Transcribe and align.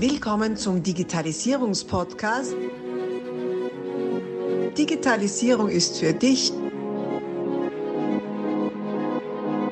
Willkommen 0.00 0.56
zum 0.56 0.80
Digitalisierungspodcast. 0.84 2.54
Digitalisierung 4.78 5.68
ist 5.68 5.98
für 5.98 6.12
dich 6.12 6.52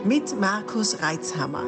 mit 0.04 0.41
Markus 0.41 1.00
Reitzhammer. 1.00 1.62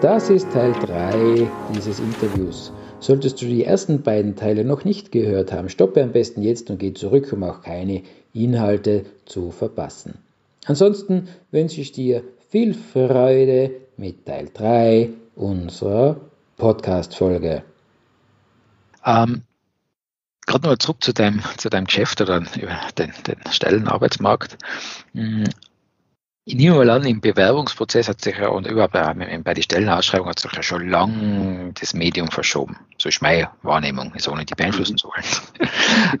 Das 0.00 0.30
ist 0.30 0.50
Teil 0.52 0.72
3 0.72 1.46
dieses 1.76 2.00
Interviews. 2.00 2.72
Solltest 2.98 3.42
du 3.42 3.44
die 3.44 3.64
ersten 3.64 4.00
beiden 4.00 4.34
Teile 4.34 4.64
noch 4.64 4.86
nicht 4.86 5.12
gehört 5.12 5.52
haben, 5.52 5.68
stoppe 5.68 6.02
am 6.02 6.12
besten 6.12 6.40
jetzt 6.42 6.70
und 6.70 6.78
geh 6.78 6.94
zurück, 6.94 7.30
um 7.34 7.42
auch 7.42 7.60
keine 7.60 8.04
Inhalte 8.32 9.04
zu 9.26 9.50
verpassen. 9.50 10.14
Ansonsten 10.64 11.28
wünsche 11.50 11.82
ich 11.82 11.92
dir 11.92 12.22
viel 12.48 12.72
Freude 12.72 13.70
mit 13.98 14.24
Teil 14.24 14.48
3 14.54 15.10
unserer 15.36 16.16
Podcast-Folge. 16.56 17.64
Ähm, 19.04 19.42
Gerade 20.46 20.62
nochmal 20.62 20.78
zurück 20.78 21.02
zu 21.02 21.14
deinem, 21.14 21.42
zu 21.56 21.70
deinem 21.70 21.86
Geschäft 21.86 22.20
oder 22.20 22.36
über 22.36 22.78
den, 22.98 23.12
den 23.26 23.40
Stellenarbeitsmarkt. 23.50 24.58
Hm, 25.14 25.44
ich 26.46 26.56
nehme 26.56 26.76
mal 26.76 26.90
an, 26.90 27.06
im 27.06 27.22
Bewerbungsprozess 27.22 28.06
hat 28.06 28.20
sich 28.20 28.36
ja 28.36 28.48
und 28.48 28.66
überhaupt 28.66 28.92
bei 28.92 29.54
der 29.54 29.62
Stellenausschreibung 29.62 30.28
hat 30.28 30.38
sich 30.38 30.52
ja 30.52 30.62
schon 30.62 30.90
lang 30.90 31.72
das 31.80 31.94
Medium 31.94 32.28
verschoben. 32.28 32.76
So 32.98 33.08
ist 33.08 33.22
meine 33.22 33.48
Wahrnehmung, 33.62 34.12
ist 34.14 34.28
nicht 34.28 34.50
die 34.50 34.54
beeinflussen 34.54 34.98
zu 34.98 35.08
wollen. 35.08 35.24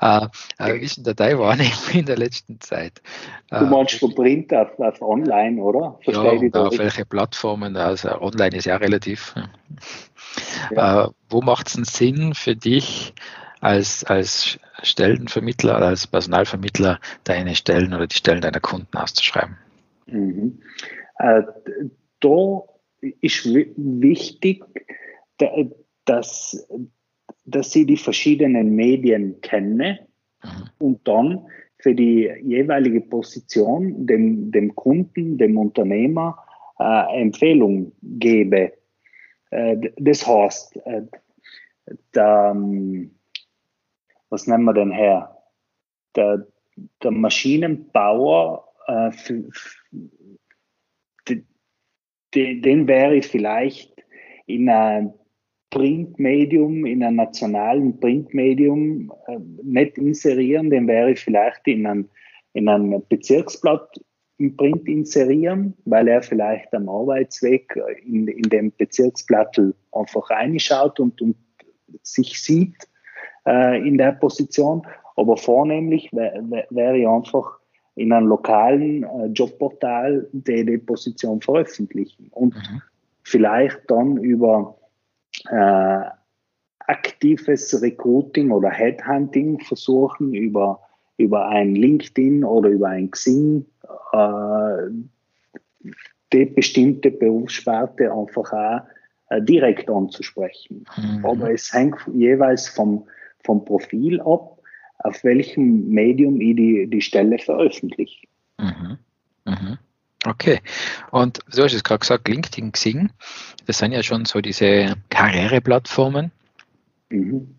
äh, 0.00 0.26
äh, 0.64 0.80
wie 0.80 0.84
ist 0.84 1.06
denn 1.06 1.14
deine 1.14 1.38
Wahrnehmung 1.38 1.72
in 1.92 2.06
der 2.06 2.16
letzten 2.16 2.58
Zeit? 2.60 3.02
Du 3.50 3.66
meinst 3.66 4.00
von 4.00 4.14
Print 4.14 4.54
auf, 4.54 4.78
auf 4.78 5.02
Online, 5.02 5.60
oder? 5.60 5.98
Verstehe 6.02 6.50
ja, 6.50 6.60
auf 6.62 6.78
welche 6.78 7.04
Plattformen, 7.04 7.76
also 7.76 8.18
Online 8.22 8.56
ist 8.56 8.64
ja 8.64 8.76
relativ. 8.76 9.34
Ja. 10.74 11.04
Äh, 11.04 11.08
wo 11.28 11.40
macht 11.40 11.68
es 11.68 11.76
einen 11.76 11.84
Sinn 11.84 12.34
für 12.34 12.56
dich, 12.56 13.14
als, 13.60 14.04
als 14.04 14.58
Stellenvermittler, 14.82 15.76
als 15.76 16.06
Personalvermittler 16.06 17.00
deine 17.24 17.54
Stellen 17.54 17.94
oder 17.94 18.06
die 18.06 18.16
Stellen 18.16 18.42
deiner 18.42 18.60
Kunden 18.60 18.94
auszuschreiben? 18.94 19.56
Mhm. 20.06 20.60
Äh, 21.18 21.42
da 22.20 22.62
ist 23.22 23.46
wichtig, 23.46 24.62
dass, 26.04 26.68
dass 27.46 27.72
sie 27.72 27.86
die 27.86 27.96
verschiedenen 27.96 28.74
Medien 28.74 29.40
kennen 29.40 29.98
mhm. 30.42 30.68
und 30.78 31.08
dann 31.08 31.46
für 31.78 31.94
die 31.94 32.30
jeweilige 32.42 33.00
Position 33.00 34.06
dem, 34.06 34.50
dem 34.50 34.74
Kunden, 34.74 35.38
dem 35.38 35.56
Unternehmer 35.56 36.38
äh, 36.78 37.20
Empfehlung 37.20 37.92
gebe. 38.02 38.72
Äh, 39.54 39.92
das 39.96 40.26
heißt, 40.26 40.76
äh, 40.84 41.02
der, 42.14 42.52
ähm, 42.54 43.14
was 44.30 44.46
nennen 44.46 44.64
wir 44.64 44.74
denn 44.74 44.90
her? 44.90 45.38
Der, 46.16 46.46
der 47.02 47.10
Maschinenbauer 47.12 48.66
äh, 48.88 49.10
den, 52.34 52.88
wäre 52.88 53.14
ich 53.14 53.28
vielleicht 53.28 53.94
in 54.46 54.68
einem 54.68 55.12
Printmedium, 55.70 56.84
in 56.84 57.04
einem 57.04 57.16
nationalen 57.16 58.00
Printmedium 58.00 59.12
nicht 59.62 59.98
inserieren, 59.98 60.68
den 60.68 60.88
wäre 60.88 61.12
ich 61.12 61.20
vielleicht 61.20 61.68
in 61.68 61.86
einem, 61.86 62.08
in 62.54 62.68
einem 62.68 63.04
Bezirksblatt 63.08 64.00
im 64.38 64.56
Print 64.56 64.88
inserieren, 64.88 65.74
weil 65.84 66.08
er 66.08 66.22
vielleicht 66.22 66.74
am 66.74 66.88
Arbeitsweg 66.88 67.78
in, 68.04 68.26
in 68.26 68.42
dem 68.42 68.72
Bezirksblatt 68.76 69.60
einfach 69.92 70.30
reinschaut 70.30 70.98
und, 70.98 71.20
und 71.22 71.36
sich 72.02 72.40
sieht 72.40 72.88
äh, 73.46 73.86
in 73.86 73.98
der 73.98 74.12
Position. 74.12 74.82
Aber 75.16 75.36
vornehmlich 75.36 76.10
wäre 76.12 76.42
wär 76.70 76.94
ich 76.94 77.06
einfach 77.06 77.58
in 77.94 78.12
einem 78.12 78.26
lokalen 78.26 79.04
äh, 79.04 79.26
Jobportal 79.26 80.28
die, 80.32 80.64
die 80.64 80.78
Position 80.78 81.40
veröffentlichen 81.40 82.28
und 82.32 82.54
mhm. 82.54 82.82
vielleicht 83.22 83.80
dann 83.88 84.16
über 84.16 84.76
äh, 85.48 86.00
aktives 86.86 87.80
Recruiting 87.80 88.50
oder 88.50 88.70
Headhunting 88.70 89.60
versuchen, 89.60 90.34
über, 90.34 90.80
über 91.16 91.48
ein 91.48 91.74
LinkedIn 91.74 92.44
oder 92.44 92.68
über 92.70 92.88
ein 92.88 93.10
Xing 93.10 93.64
äh, 94.12 94.90
die 96.32 96.44
bestimmte 96.46 97.10
Berufssparte 97.10 98.12
einfach 98.12 98.52
auch 98.52 98.80
äh, 99.30 99.40
direkt 99.42 99.88
anzusprechen. 99.88 100.84
Mhm. 100.96 101.24
Aber 101.24 101.52
es 101.52 101.72
hängt 101.72 101.98
jeweils 102.12 102.68
vom, 102.68 103.06
vom 103.44 103.64
Profil 103.64 104.20
ab 104.20 104.54
auf 105.04 105.22
welchem 105.22 105.88
Medium 105.88 106.40
ich 106.40 106.56
die, 106.56 106.88
die 106.90 107.00
Stelle 107.00 107.38
veröffentliche. 107.38 108.26
Mhm. 108.58 108.98
Mhm. 109.44 109.78
Okay. 110.26 110.60
Und 111.10 111.40
du 111.54 111.62
hast 111.62 111.74
es 111.74 111.84
gerade 111.84 112.00
gesagt, 112.00 112.26
LinkedIn, 112.26 112.72
Xing, 112.72 113.10
das 113.66 113.78
sind 113.78 113.92
ja 113.92 114.02
schon 114.02 114.24
so 114.24 114.40
diese 114.40 114.94
Karriereplattformen. 115.10 116.32
Mhm. 117.10 117.54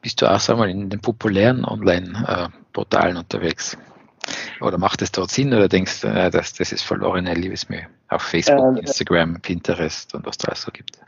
Bist 0.00 0.22
du 0.22 0.26
auch, 0.26 0.40
sag 0.40 0.56
mal, 0.56 0.70
in 0.70 0.88
den 0.88 1.00
populären 1.00 1.64
Online-Portalen 2.76 3.16
unterwegs? 3.16 3.76
Oder 4.60 4.78
macht 4.78 5.02
es 5.02 5.12
dort 5.12 5.30
Sinn 5.30 5.52
oder 5.52 5.68
denkst 5.68 6.00
du, 6.00 6.08
äh, 6.08 6.30
dass 6.30 6.52
das 6.52 6.72
ist 6.72 6.82
verlorene 6.82 7.34
Liebesmühe 7.34 7.86
auf 8.08 8.22
Facebook, 8.22 8.76
äh, 8.76 8.80
Instagram, 8.80 9.40
Pinterest 9.40 10.14
und 10.14 10.26
was 10.26 10.38
da 10.38 10.48
alles 10.48 10.62
so 10.62 10.72
gibt? 10.72 10.98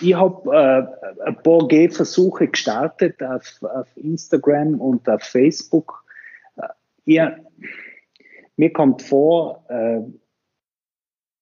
Ich 0.00 0.14
habe 0.14 0.54
äh, 0.54 1.26
ein 1.26 1.42
paar 1.42 1.66
Gehversuche 1.66 2.48
gestartet 2.48 3.22
auf, 3.22 3.62
auf, 3.62 3.86
Instagram 3.96 4.80
und 4.80 5.08
auf 5.08 5.22
Facebook. 5.22 6.04
Äh, 6.56 6.68
ja, 7.04 7.36
mir 8.56 8.72
kommt 8.72 9.02
vor, 9.02 9.64
äh, 9.68 10.00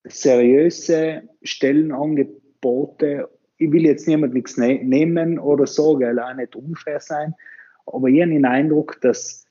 seriöse 0.04 1.22
Stellenangebote, 1.42 3.28
ich 3.58 3.72
will 3.72 3.86
jetzt 3.86 4.06
niemand 4.06 4.34
nichts 4.34 4.56
ne 4.58 4.84
nehmen 4.84 5.38
oder 5.38 5.66
so, 5.66 5.98
weil 5.98 6.20
auch 6.20 6.34
nicht 6.34 6.54
unfair 6.54 7.00
sein, 7.00 7.34
aber 7.86 8.08
ich 8.08 8.20
habe 8.20 8.30
den 8.30 8.44
Eindruck, 8.44 9.00
dass 9.00 9.45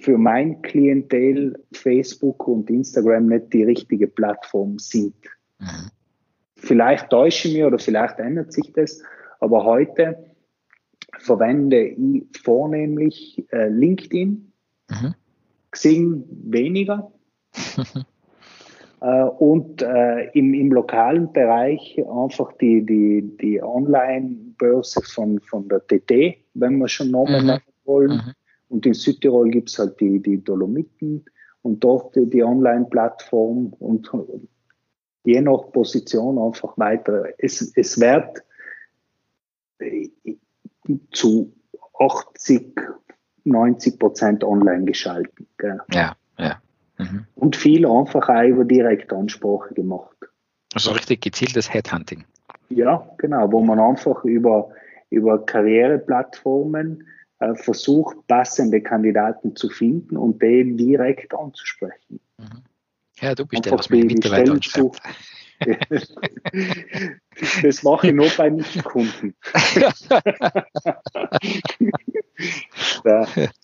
für 0.00 0.18
mein 0.18 0.62
Klientel 0.62 1.62
Facebook 1.72 2.46
und 2.48 2.68
Instagram 2.70 3.26
nicht 3.26 3.52
die 3.52 3.64
richtige 3.64 4.06
Plattform 4.06 4.78
sind. 4.78 5.14
Mhm. 5.58 5.90
Vielleicht 6.56 7.10
täusche 7.10 7.48
ich 7.48 7.54
mich 7.54 7.64
oder 7.64 7.78
vielleicht 7.78 8.18
ändert 8.18 8.52
sich 8.52 8.72
das, 8.72 9.02
aber 9.40 9.64
heute 9.64 10.26
verwende 11.18 11.88
ich 11.88 12.24
vornehmlich 12.42 13.44
äh, 13.52 13.68
LinkedIn, 13.68 14.52
mhm. 14.90 15.14
Xing 15.70 16.24
weniger. 16.44 17.12
äh, 19.00 19.22
und 19.22 19.82
äh, 19.82 20.30
im, 20.30 20.54
im 20.54 20.72
lokalen 20.72 21.32
Bereich 21.32 21.98
einfach 21.98 22.52
die, 22.54 22.84
die, 22.84 23.36
die 23.40 23.62
Online-Börse 23.62 25.02
von, 25.02 25.40
von 25.40 25.68
der 25.68 25.86
TT, 25.86 26.38
wenn 26.54 26.78
wir 26.78 26.88
schon 26.88 27.10
Namen 27.10 27.42
mhm. 27.42 27.46
machen 27.46 27.72
wollen. 27.84 28.34
Und 28.68 28.86
in 28.86 28.94
Südtirol 28.94 29.50
gibt 29.50 29.70
es 29.70 29.78
halt 29.78 30.00
die, 30.00 30.20
die 30.20 30.42
Dolomiten 30.42 31.24
und 31.62 31.82
dort 31.82 32.14
die, 32.16 32.28
die 32.28 32.42
Online-Plattform 32.42 33.72
und 33.78 34.10
je 35.24 35.40
nach 35.40 35.70
Position 35.72 36.38
einfach 36.38 36.76
weiter. 36.78 37.24
Es, 37.38 37.72
es 37.76 38.00
wird 38.00 38.42
äh, 39.78 40.08
zu 41.12 41.52
80, 41.98 42.78
90 43.44 43.98
Prozent 43.98 44.44
online 44.44 44.84
geschalten. 44.84 45.46
Gell? 45.58 45.78
Ja, 45.92 46.16
ja. 46.38 46.60
Mhm. 46.98 47.26
Und 47.34 47.56
viel 47.56 47.86
einfach 47.86 48.28
auch 48.28 48.42
über 48.42 48.64
Direktansprache 48.64 49.74
gemacht. 49.74 50.16
Also 50.74 50.92
richtig 50.92 51.22
gezieltes 51.22 51.72
Headhunting. 51.72 52.24
Ja, 52.68 53.08
genau, 53.18 53.50
wo 53.52 53.62
man 53.62 53.78
einfach 53.78 54.24
über, 54.24 54.70
über 55.10 55.44
Karriereplattformen 55.44 57.06
äh, 57.38 57.54
versucht, 57.54 58.16
passende 58.26 58.80
Kandidaten 58.80 59.56
zu 59.56 59.68
finden 59.68 60.16
und 60.16 60.40
den 60.40 60.76
direkt 60.76 61.34
anzusprechen. 61.34 62.20
Mhm. 62.38 62.62
Ja, 63.20 63.34
du 63.34 63.46
bist 63.46 63.64
der, 63.64 63.72
was 63.72 63.90
mich 63.90 64.32
anschreibt. 64.32 65.00
das 67.62 67.82
mache 67.82 68.08
ich 68.08 68.12
nur 68.12 68.28
bei 68.36 68.50
Nichtkunden. 68.50 69.34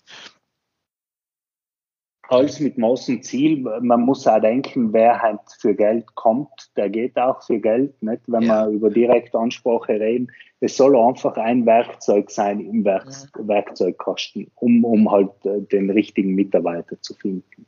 Alles 2.33 2.59
mit 2.59 2.77
Maß 2.77 3.09
und 3.09 3.23
Ziel. 3.23 3.57
Man 3.81 4.01
muss 4.01 4.27
auch 4.27 4.41
denken, 4.41 4.93
wer 4.93 5.21
halt 5.21 5.39
für 5.59 5.73
Geld 5.75 6.15
kommt, 6.15 6.49
der 6.75 6.89
geht 6.89 7.17
auch 7.17 7.43
für 7.43 7.59
Geld. 7.59 8.01
Nicht? 8.01 8.21
Wenn 8.27 8.43
ja. 8.43 8.65
wir 8.65 8.73
über 8.73 8.89
Direktansprache 8.89 9.93
reden, 9.93 10.31
es 10.59 10.77
soll 10.77 10.95
einfach 10.95 11.35
ein 11.37 11.65
Werkzeug 11.65 12.31
sein 12.31 12.59
im 12.59 12.85
Werk 12.85 13.07
ja. 13.07 13.47
Werkzeugkasten, 13.47 14.49
um, 14.55 14.85
um 14.85 15.11
halt 15.11 15.31
äh, 15.45 15.61
den 15.61 15.89
richtigen 15.89 16.35
Mitarbeiter 16.35 17.01
zu 17.01 17.13
finden. 17.15 17.65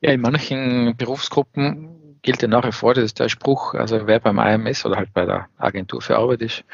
Ja, 0.00 0.12
in 0.12 0.20
manchen 0.20 0.96
Berufsgruppen 0.96 2.18
gilt 2.22 2.42
ja 2.42 2.48
nach 2.48 2.66
wie 2.66 2.72
vor, 2.72 2.94
das 2.94 3.04
ist 3.04 3.20
der 3.20 3.28
Spruch, 3.28 3.74
also 3.74 4.06
wer 4.06 4.20
beim 4.20 4.38
IMS 4.38 4.84
oder 4.84 4.96
halt 4.96 5.12
bei 5.14 5.24
der 5.24 5.48
Agentur 5.58 6.02
für 6.02 6.16
Arbeit 6.16 6.42
ist, 6.42 6.64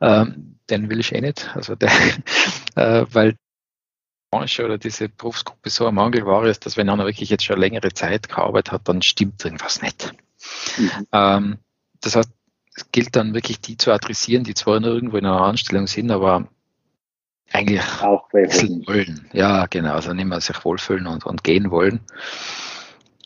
ähm, 0.00 0.56
den 0.68 0.90
will 0.90 1.00
ich 1.00 1.14
eh 1.14 1.20
nicht. 1.20 1.50
Also 1.54 1.74
der, 1.74 1.90
äh, 2.76 3.06
weil 3.12 3.36
Branche 4.36 4.64
oder 4.64 4.78
diese 4.78 5.08
Berufsgruppe 5.08 5.70
so 5.70 5.86
am 5.86 5.94
Mangelware 5.94 6.48
ist, 6.48 6.66
dass 6.66 6.76
wenn 6.76 6.88
einer 6.88 7.06
wirklich 7.06 7.30
jetzt 7.30 7.44
schon 7.44 7.58
längere 7.58 7.92
Zeit 7.92 8.28
gearbeitet 8.28 8.72
hat, 8.72 8.88
dann 8.88 9.02
stimmt 9.02 9.44
irgendwas 9.44 9.82
nicht. 9.82 10.12
Mhm. 10.76 11.06
Ähm, 11.12 11.58
das 12.00 12.16
heißt, 12.16 12.30
es 12.74 12.92
gilt 12.92 13.16
dann 13.16 13.34
wirklich 13.34 13.60
die 13.60 13.76
zu 13.76 13.92
adressieren, 13.92 14.44
die 14.44 14.54
zwar 14.54 14.82
irgendwo 14.82 15.16
in 15.16 15.24
einer 15.24 15.40
Anstellung 15.40 15.86
sind, 15.86 16.10
aber 16.10 16.48
eigentlich 17.50 17.82
auch 18.02 18.32
wechseln 18.32 18.86
wollen. 18.86 19.28
Ja, 19.32 19.66
genau, 19.66 19.94
also 19.94 20.12
nicht 20.12 20.26
mehr 20.26 20.40
sich 20.40 20.62
wohlfühlen 20.64 21.06
und, 21.06 21.24
und 21.24 21.42
gehen 21.42 21.70
wollen. 21.70 22.00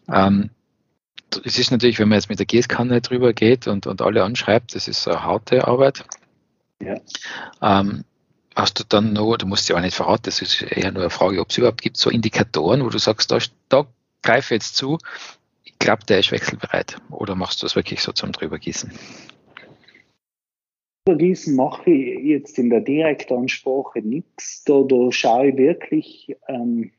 Ähm, 0.08 0.50
es 1.44 1.58
ist 1.58 1.70
natürlich, 1.70 1.98
wenn 1.98 2.08
man 2.08 2.18
jetzt 2.18 2.28
mit 2.28 2.38
der 2.38 2.46
Gießkanne 2.46 3.00
drüber 3.00 3.32
geht 3.32 3.66
und, 3.66 3.86
und 3.86 4.02
alle 4.02 4.22
anschreibt, 4.22 4.74
das 4.74 4.88
ist 4.88 5.08
eine 5.08 5.24
harte 5.24 5.66
Arbeit. 5.66 6.04
Ja. 6.80 6.94
Ähm, 7.60 8.04
hast 8.60 8.78
du 8.78 8.84
dann 8.88 9.12
noch, 9.12 9.36
du 9.36 9.46
musst 9.46 9.68
ja 9.68 9.76
auch 9.76 9.80
nicht 9.80 9.96
verraten, 9.96 10.24
das 10.24 10.42
ist 10.42 10.62
eher 10.62 10.92
nur 10.92 11.02
eine 11.02 11.10
Frage, 11.10 11.40
ob 11.40 11.50
es 11.50 11.58
überhaupt 11.58 11.82
gibt, 11.82 11.96
so 11.96 12.10
Indikatoren, 12.10 12.84
wo 12.84 12.88
du 12.88 12.98
sagst, 12.98 13.30
da, 13.30 13.38
da 13.68 13.86
greife 14.22 14.54
jetzt 14.54 14.76
zu, 14.76 14.98
ich 15.64 15.78
glaube, 15.78 16.04
der 16.06 16.20
ist 16.20 16.32
wechselbereit. 16.32 16.98
Oder 17.10 17.34
machst 17.34 17.62
du 17.62 17.66
das 17.66 17.76
wirklich 17.76 18.00
so 18.00 18.12
zum 18.12 18.32
Drübergießen? 18.32 18.92
Übergießen 21.08 21.56
mache 21.56 21.90
ich 21.90 22.24
jetzt 22.24 22.58
in 22.58 22.70
der 22.70 22.80
Direktansprache 22.80 24.00
nichts. 24.00 24.62
Da, 24.64 24.82
da 24.82 25.10
schaue 25.10 25.48
ich 25.48 25.56
wirklich, 25.56 26.36
ähm, 26.46 26.92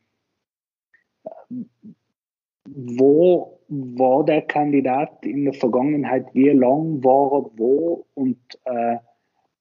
wo 2.65 3.59
war 3.67 4.25
der 4.25 4.41
Kandidat 4.41 5.25
in 5.25 5.45
der 5.45 5.53
Vergangenheit, 5.53 6.27
wie 6.33 6.49
lang 6.49 7.03
war 7.03 7.31
er 7.31 7.57
wo 7.57 8.05
und 8.15 8.39
äh, 8.65 8.97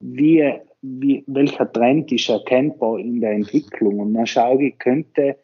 wie, 0.01 0.61
wie, 0.83 1.25
welcher 1.27 1.71
Trend 1.73 2.11
ist 2.13 2.29
erkennbar 2.29 2.99
in 2.99 3.21
der 3.21 3.33
Entwicklung. 3.33 4.01
Und 4.01 4.15
dann 4.15 4.27
schaue 4.27 4.65
ich, 4.65 4.79
könnte 4.79 5.37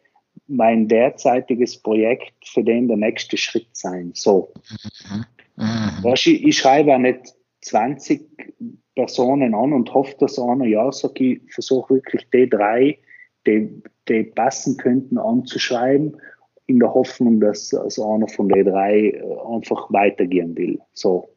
mein 0.47 0.87
derzeitiges 0.87 1.77
Projekt 1.77 2.33
für 2.45 2.63
den 2.63 2.87
der 2.87 2.97
nächste 2.97 3.37
Schritt 3.37 3.69
sein. 3.73 4.11
So. 4.13 4.53
Mhm. 5.09 5.25
Mhm. 5.57 6.13
Ich, 6.13 6.27
ich 6.27 6.57
schreibe 6.57 6.95
auch 6.95 6.99
nicht 6.99 7.33
20 7.61 8.25
Personen 8.95 9.53
an 9.53 9.73
und 9.73 9.93
hoffe, 9.93 10.15
dass 10.19 10.39
einer 10.39 10.65
ja 10.65 10.91
sagt, 10.91 11.19
ich 11.19 11.41
versuche 11.53 11.95
wirklich 11.95 12.27
die 12.33 12.49
drei, 12.49 12.97
die, 13.45 13.81
die 14.07 14.23
passen 14.23 14.77
könnten, 14.77 15.17
anzuschreiben, 15.17 16.17
in 16.67 16.79
der 16.79 16.93
Hoffnung, 16.93 17.39
dass 17.39 17.73
also 17.73 18.11
einer 18.11 18.27
von 18.27 18.49
den 18.49 18.65
drei 18.65 19.09
äh, 19.09 19.21
einfach 19.49 19.91
weitergehen 19.91 20.55
will. 20.57 20.79
So. 20.93 21.29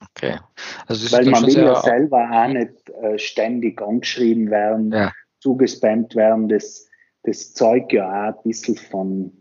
Okay. 0.00 0.38
Also 0.86 1.10
Weil 1.16 1.26
man 1.26 1.46
will 1.46 1.56
ja 1.56 1.80
selber 1.80 2.28
auch 2.30 2.48
nicht 2.48 2.90
äh, 3.02 3.18
ständig 3.18 3.80
angeschrieben 3.82 4.50
werden, 4.50 4.92
ja. 4.92 5.12
zugespammt 5.40 6.14
werden. 6.14 6.48
Das, 6.48 6.88
das 7.24 7.54
zeugt 7.54 7.92
ja 7.92 8.30
auch 8.30 8.36
ein 8.36 8.42
bisschen 8.44 8.76
von 8.76 9.32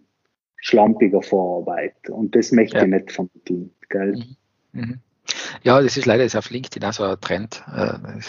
schlampiger 0.57 1.21
Vorarbeit. 1.21 2.09
Und 2.09 2.35
das 2.35 2.51
möchte 2.51 2.77
ja. 2.77 2.83
ich 2.83 2.89
nicht 2.89 3.11
vermitteln. 3.11 3.71
Gell? 3.89 4.15
Mhm. 4.73 4.81
Mhm. 4.81 4.99
Ja, 5.63 5.81
das 5.81 5.97
ist 5.97 6.05
leider 6.05 6.23
jetzt 6.23 6.35
auf 6.35 6.49
LinkedIn 6.49 6.83
auch 6.87 6.93
so 6.93 7.03
ein 7.03 7.19
Trend. 7.19 7.63
Äh, 7.75 7.97
ich 8.19 8.25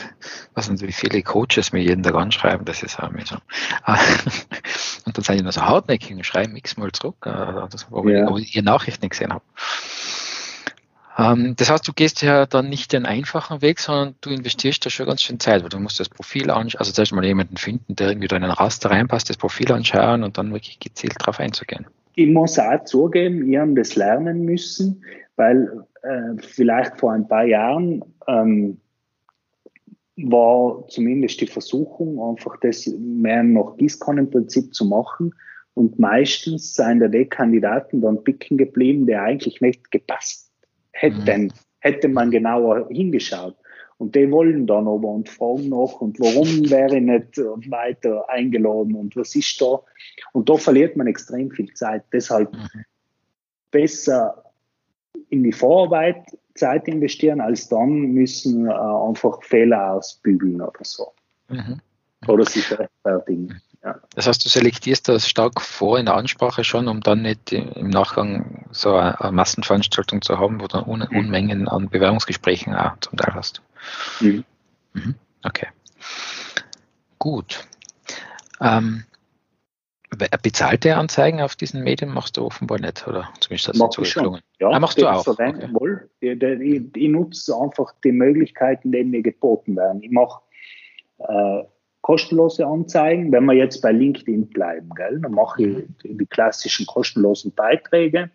weiß 0.54 0.70
nicht, 0.70 0.82
wie 0.86 0.92
viele 0.92 1.22
Coaches 1.22 1.72
mir 1.72 1.80
jeden 1.80 2.02
Tag 2.02 2.14
anschreiben, 2.14 2.64
das 2.64 2.82
ist 2.82 2.98
auch 2.98 3.10
so. 3.24 3.36
Und 5.04 5.16
dann 5.16 5.24
sind 5.24 5.38
die 5.38 5.44
noch 5.44 5.52
so 5.52 5.62
hartnäckig 5.62 6.10
und 6.10 6.26
schreiben 6.26 6.56
x-mal 6.56 6.92
zurück, 6.92 7.16
äh, 7.24 7.30
wo 7.90 8.06
ja. 8.08 8.36
ich 8.36 8.54
ihre 8.54 8.64
Nachrichten 8.64 9.08
gesehen 9.08 9.32
habe. 9.32 9.44
Ähm, 11.18 11.54
das 11.56 11.70
heißt, 11.70 11.86
du 11.86 11.92
gehst 11.92 12.22
ja 12.22 12.46
dann 12.46 12.68
nicht 12.68 12.92
den 12.92 13.04
einfachen 13.04 13.60
Weg, 13.60 13.80
sondern 13.80 14.14
du 14.20 14.30
investierst 14.30 14.86
da 14.86 14.90
schon 14.90 15.06
ganz 15.06 15.22
schön 15.22 15.40
Zeit, 15.40 15.62
weil 15.62 15.68
du 15.68 15.80
musst 15.80 15.98
das 15.98 16.08
Profil 16.08 16.50
anschauen, 16.50 16.78
also 16.78 16.92
zuerst 16.92 17.12
mal 17.12 17.24
jemanden 17.24 17.56
finden, 17.56 17.96
der 17.96 18.08
irgendwie 18.08 18.28
da 18.28 18.36
in 18.36 18.44
einen 18.44 18.52
Raster 18.52 18.90
reinpasst, 18.90 19.28
das 19.28 19.36
Profil 19.36 19.72
anschauen 19.72 20.22
und 20.22 20.38
dann 20.38 20.52
wirklich 20.52 20.78
gezielt 20.78 21.14
darauf 21.18 21.40
einzugehen. 21.40 21.86
Ich 22.14 22.28
muss 22.28 22.58
auch 22.58 22.84
zugeben, 22.84 23.46
wir 23.46 23.60
haben 23.60 23.74
das 23.74 23.96
lernen 23.96 24.44
müssen, 24.44 25.04
weil 25.36 25.84
äh, 26.02 26.40
vielleicht 26.40 26.98
vor 26.98 27.12
ein 27.12 27.26
paar 27.26 27.44
Jahren 27.44 28.04
ähm, 28.28 28.80
war 30.16 30.86
zumindest 30.88 31.40
die 31.40 31.46
Versuchung, 31.46 32.20
einfach 32.20 32.56
das 32.60 32.86
mehr 32.98 33.42
noch 33.42 33.76
Gießkannenprinzip 33.76 34.74
zu 34.74 34.84
machen. 34.84 35.32
Und 35.74 36.00
meistens 36.00 36.74
seien 36.74 36.98
da 36.98 37.06
die 37.06 37.24
Kandidaten 37.24 38.00
dann 38.00 38.24
picken 38.24 38.58
geblieben, 38.58 39.06
der 39.06 39.22
eigentlich 39.22 39.60
nicht 39.60 39.92
gepasst 39.92 40.47
hätten. 41.00 41.44
Mhm. 41.44 41.52
Hätte 41.80 42.08
man 42.08 42.30
genauer 42.30 42.88
hingeschaut. 42.90 43.56
Und 43.98 44.14
die 44.14 44.30
wollen 44.30 44.66
dann 44.66 44.86
aber 44.86 45.08
und 45.08 45.28
fragen 45.28 45.68
noch, 45.70 46.00
und 46.00 46.20
warum 46.20 46.70
wäre 46.70 46.96
ich 46.96 47.02
nicht 47.02 47.38
weiter 47.70 48.28
eingeladen 48.28 48.94
und 48.94 49.16
was 49.16 49.34
ist 49.34 49.60
da? 49.60 49.80
Und 50.32 50.48
da 50.48 50.56
verliert 50.56 50.96
man 50.96 51.08
extrem 51.08 51.50
viel 51.50 51.72
Zeit. 51.74 52.04
Deshalb 52.12 52.52
mhm. 52.52 52.84
besser 53.72 54.44
in 55.30 55.42
die 55.42 55.52
Vorarbeit 55.52 56.24
Zeit 56.54 56.86
investieren, 56.86 57.40
als 57.40 57.68
dann 57.68 58.12
müssen 58.12 58.66
äh, 58.66 58.70
einfach 58.70 59.42
Fehler 59.42 59.94
ausbügeln 59.94 60.60
oder 60.60 60.82
so. 60.82 61.12
Mhm. 61.48 61.80
Oder 62.26 62.44
sich 62.44 62.70
rechtfertigen. 62.78 63.60
Ja. 63.84 64.00
Das 64.14 64.26
heißt, 64.26 64.44
du 64.44 64.48
selektierst 64.48 65.08
das 65.08 65.28
stark 65.28 65.60
vor 65.60 65.98
in 65.98 66.06
der 66.06 66.16
Ansprache 66.16 66.64
schon, 66.64 66.88
um 66.88 67.00
dann 67.00 67.22
nicht 67.22 67.52
im 67.52 67.90
Nachgang 67.90 68.66
so 68.72 68.96
eine, 68.96 69.16
Massenveranstaltung 69.30 70.22
zu 70.22 70.38
haben, 70.38 70.60
wo 70.60 70.66
du 70.66 70.78
Un 70.78 71.06
mhm. 71.10 71.16
Unmengen 71.16 71.68
an 71.68 71.88
Bewerbungsgesprächen 71.88 72.74
auch 72.74 72.98
zum 73.00 73.16
Teil 73.16 73.34
hast. 73.34 73.62
Mhm. 74.20 74.44
Mhm. 74.94 75.14
Okay. 75.44 75.68
Gut. 77.18 77.64
Ähm, 78.60 79.04
Bezahlte 80.42 80.96
Anzeigen 80.96 81.42
auf 81.42 81.54
diesen 81.54 81.84
Medien 81.84 82.08
machst 82.08 82.38
du 82.38 82.44
offenbar 82.44 82.80
nicht, 82.80 83.06
oder 83.06 83.28
zumindest 83.40 83.68
hast 83.68 83.98
du 83.98 84.04
so 84.04 84.20
gelungen. 84.20 84.40
Ja, 84.58 84.70
ah, 84.70 84.80
machst 84.80 84.98
du 84.98 85.06
auch. 85.06 85.26
Okay. 85.26 85.68
Wohl. 85.72 86.08
Ich, 86.20 86.30
ich, 86.42 86.96
ich, 86.96 87.08
nutze 87.10 87.54
einfach 87.54 87.92
die 88.02 88.12
Möglichkeiten, 88.12 88.90
die 88.90 89.04
mir 89.04 89.22
geboten 89.22 89.76
werden. 89.76 90.02
Ich 90.02 90.10
mache 90.10 90.40
äh, 91.18 91.64
kostenlose 92.02 92.66
Anzeigen, 92.66 93.32
wenn 93.32 93.44
wir 93.44 93.54
jetzt 93.54 93.80
bei 93.80 93.92
LinkedIn 93.92 94.48
bleiben, 94.48 94.90
gell? 94.96 95.20
dann 95.20 95.32
mache 95.32 95.62
ich 95.62 95.76
mhm. 95.76 96.18
die 96.18 96.26
klassischen 96.26 96.86
kostenlosen 96.86 97.52
Beiträge. 97.54 98.30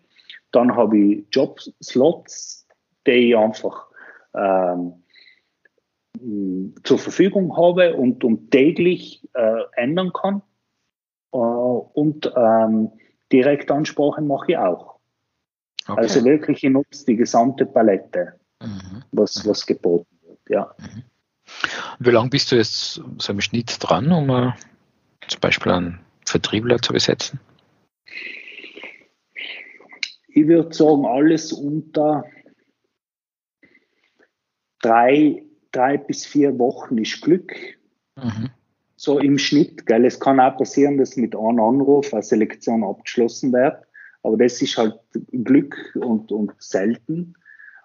Dann 0.52 0.76
habe 0.76 0.98
ich 0.98 1.24
Jobslots, 1.32 2.66
die 3.06 3.30
ich 3.30 3.36
einfach 3.36 3.86
ähm, 4.34 5.02
zur 6.84 6.98
Verfügung 6.98 7.56
habe 7.56 7.96
und, 7.96 8.22
und 8.22 8.50
täglich 8.50 9.28
äh, 9.34 9.62
ändern 9.74 10.12
kann. 10.12 10.42
Äh, 11.32 11.36
und 11.36 12.32
ähm, 12.36 12.90
Direktansprache 13.32 14.22
mache 14.22 14.52
ich 14.52 14.58
auch. 14.58 14.94
Okay. 15.86 16.00
Also 16.00 16.24
wirklich, 16.24 16.64
ich 16.64 16.70
nutze 16.70 17.04
die 17.06 17.16
gesamte 17.16 17.66
Palette, 17.66 18.34
mhm. 18.62 19.02
was, 19.12 19.46
was 19.46 19.66
geboten 19.66 20.16
wird. 20.22 20.38
Ja. 20.48 20.74
Mhm. 20.78 21.02
Wie 21.98 22.10
lange 22.10 22.30
bist 22.30 22.50
du 22.52 22.56
jetzt 22.56 23.02
so 23.18 23.32
im 23.32 23.40
Schnitt 23.40 23.76
dran, 23.80 24.10
um 24.12 24.30
uh, 24.30 24.52
zum 25.28 25.40
Beispiel 25.40 25.72
einen 25.72 26.00
Vertriebler 26.24 26.80
zu 26.80 26.92
besetzen? 26.92 27.40
Ich 30.28 30.46
würde 30.48 30.74
sagen, 30.74 31.06
alles 31.06 31.52
unter 31.52 32.24
drei, 34.82 35.44
drei 35.70 35.96
bis 35.96 36.26
vier 36.26 36.58
Wochen 36.58 36.98
ist 36.98 37.22
Glück. 37.22 37.54
Mhm 38.16 38.50
so 39.04 39.18
im 39.18 39.38
Schnitt. 39.38 39.86
Gell? 39.86 40.04
Es 40.04 40.18
kann 40.18 40.40
auch 40.40 40.56
passieren, 40.56 40.98
dass 40.98 41.16
mit 41.16 41.36
einem 41.36 41.60
Anruf 41.60 42.12
eine 42.12 42.22
Selektion 42.22 42.82
abgeschlossen 42.82 43.52
wird, 43.52 43.84
aber 44.22 44.36
das 44.36 44.60
ist 44.62 44.76
halt 44.76 44.98
Glück 45.30 45.76
und, 45.94 46.32
und 46.32 46.52
selten. 46.58 47.34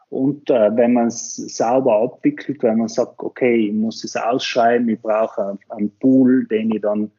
Und 0.10 0.50
äh, 0.50 0.76
wenn 0.76 0.94
man 0.94 1.08
es 1.08 1.36
sauber 1.36 2.02
abwickelt, 2.02 2.64
wenn 2.64 2.80
man 2.80 2.88
sagt, 2.88 3.20
okay, 3.20 3.68
ich 3.68 3.74
muss 3.74 4.04
es 4.04 4.16
ausschreiben, 4.16 4.90
ich 4.90 5.00
brauche 5.00 5.58
einen 5.70 5.96
Pool, 6.00 6.48
den 6.48 6.72
ich 6.72 6.82
dann 6.82 7.12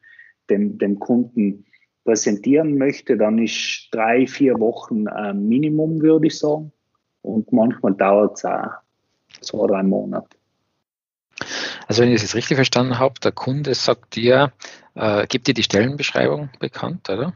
dem, 0.49 0.77
dem 0.77 0.99
Kunden 0.99 1.65
präsentieren 2.03 2.77
möchte, 2.77 3.15
dann 3.15 3.39
ist 3.39 3.87
drei, 3.91 4.27
vier 4.27 4.59
Wochen 4.59 5.07
ein 5.07 5.47
Minimum, 5.47 6.01
würde 6.01 6.27
ich 6.27 6.37
sagen. 6.37 6.71
Und 7.21 7.51
manchmal 7.53 7.93
dauert 7.93 8.37
es 8.37 8.45
auch 8.45 8.71
zwei, 9.39 9.67
drei 9.67 9.83
Monate. 9.83 10.37
Also 11.87 12.01
wenn 12.01 12.09
ich 12.09 12.15
das 12.15 12.23
jetzt 12.23 12.35
richtig 12.35 12.55
verstanden 12.55 12.99
habe, 12.99 13.19
der 13.23 13.31
Kunde 13.31 13.73
sagt 13.73 14.15
dir, 14.15 14.51
äh, 14.95 15.25
gibt 15.27 15.47
dir 15.47 15.53
die 15.53 15.63
Stellenbeschreibung 15.63 16.49
bekannt, 16.59 17.09
oder? 17.09 17.33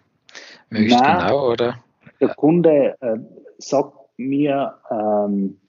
Möglichst 0.69 0.99
Nein, 0.99 1.19
genau, 1.19 1.51
oder? 1.51 1.79
Der 2.19 2.29
Kunde 2.29 2.95
äh, 2.99 3.17
sagt 3.57 4.04
mir, 4.17 4.77
ähm, 4.91 5.59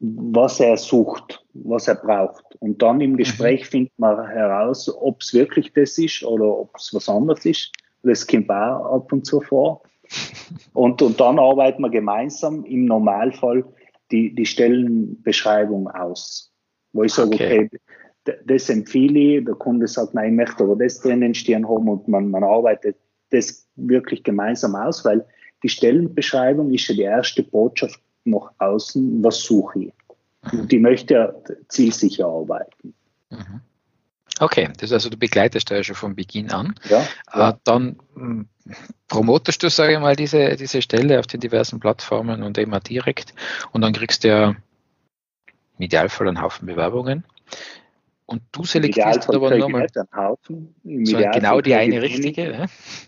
was 0.00 0.60
er 0.60 0.76
sucht, 0.76 1.44
was 1.54 1.88
er 1.88 1.96
braucht. 1.96 2.44
Und 2.60 2.82
dann 2.82 3.00
im 3.00 3.16
Gespräch 3.16 3.62
mhm. 3.62 3.66
findet 3.66 3.98
man 3.98 4.28
heraus, 4.28 4.94
ob 5.00 5.20
es 5.20 5.32
wirklich 5.32 5.72
das 5.72 5.98
ist 5.98 6.24
oder 6.24 6.46
ob 6.46 6.76
es 6.76 6.92
was 6.92 7.08
anderes 7.08 7.44
ist. 7.44 7.72
Das 8.02 8.26
kommt 8.26 8.50
auch 8.50 8.96
ab 8.96 9.12
und 9.12 9.24
zu 9.26 9.40
vor. 9.40 9.82
Und, 10.74 11.00
und 11.00 11.18
dann 11.18 11.38
arbeiten 11.38 11.80
wir 11.82 11.88
gemeinsam 11.88 12.64
im 12.64 12.84
Normalfall 12.84 13.64
die, 14.10 14.34
die 14.34 14.44
Stellenbeschreibung 14.44 15.88
aus. 15.88 16.52
Wo 16.92 17.04
ich 17.04 17.14
sage, 17.14 17.30
okay, 17.32 17.70
okay 17.72 17.80
das 18.46 18.68
empfehle 18.68 19.38
ich, 19.38 19.44
der 19.44 19.54
Kunde 19.54 19.86
sagt, 19.86 20.14
nein, 20.14 20.30
ich 20.30 20.36
möchte 20.36 20.64
aber 20.64 20.76
das 20.76 21.00
drinnen 21.00 21.34
stehen 21.34 21.68
haben 21.68 21.88
und 21.88 22.08
man, 22.08 22.30
man 22.30 22.42
arbeitet 22.42 22.96
das 23.30 23.68
wirklich 23.76 24.22
gemeinsam 24.22 24.74
aus, 24.74 25.04
weil 25.04 25.26
die 25.64 25.70
Stellenbeschreibung 25.70 26.72
ist 26.72 26.86
ja 26.88 26.94
die 26.94 27.02
erste 27.02 27.42
Botschaft 27.42 27.98
nach 28.24 28.52
außen, 28.58 29.24
was 29.24 29.42
suche 29.42 29.84
ich. 29.84 29.92
Und 30.52 30.70
die 30.70 30.78
möchte 30.78 31.14
ja 31.14 31.34
zielsicher 31.68 32.26
arbeiten. 32.26 32.94
Mhm. 33.30 33.60
Okay, 34.40 34.68
das 34.78 34.92
also 34.92 35.08
du 35.08 35.16
begleitest 35.16 35.70
da 35.70 35.76
ja 35.76 35.82
schon 35.82 35.96
von 35.96 36.14
Beginn 36.14 36.50
an. 36.50 36.74
Ja, 36.88 37.06
ja. 37.34 37.50
Äh, 37.50 37.54
dann 37.64 37.96
hm, 38.14 38.48
promotest 39.08 39.62
du, 39.62 39.70
sage 39.70 39.94
ich 39.94 39.98
mal, 40.00 40.16
diese, 40.16 40.56
diese 40.56 40.82
Stelle 40.82 41.18
auf 41.18 41.26
den 41.26 41.40
diversen 41.40 41.80
Plattformen 41.80 42.42
und 42.42 42.58
immer 42.58 42.80
direkt 42.80 43.32
und 43.72 43.80
dann 43.80 43.92
kriegst 43.92 44.24
du 44.24 44.28
ja 44.28 44.48
im 44.50 44.56
Idealfall 45.78 46.28
einen 46.28 46.42
Haufen 46.42 46.66
Bewerbungen. 46.66 47.24
Und 48.26 48.42
du 48.52 48.64
selektierst 48.64 49.28
aber 49.28 49.56
nochmal 49.56 49.86
genau 50.82 51.60
die 51.60 51.74
eine 51.74 52.02
richtige. 52.02 52.52
Ja? 52.52 52.66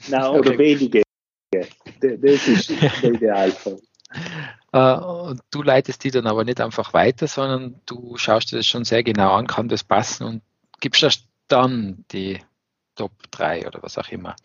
Nein, 0.08 0.24
oder 0.30 0.50
okay. 0.50 0.58
wenige. 0.58 1.05
Das 1.50 2.48
ist 2.48 2.70
der 3.02 3.12
Idealfall. 3.12 3.78
Uh, 4.74 5.34
du 5.50 5.62
leitest 5.62 6.04
die 6.04 6.10
dann 6.10 6.26
aber 6.26 6.44
nicht 6.44 6.60
einfach 6.60 6.92
weiter, 6.92 7.26
sondern 7.26 7.80
du 7.86 8.16
schaust 8.16 8.52
dir 8.52 8.56
das 8.56 8.66
schon 8.66 8.84
sehr 8.84 9.02
genau 9.02 9.32
an, 9.34 9.46
kann 9.46 9.68
das 9.68 9.84
passen 9.84 10.24
und 10.24 10.42
gibst 10.80 11.02
erst 11.02 11.28
dann 11.48 12.04
die 12.12 12.38
Top 12.94 13.12
3 13.30 13.66
oder 13.66 13.82
was 13.82 13.98
auch 13.98 14.08
immer. 14.10 14.36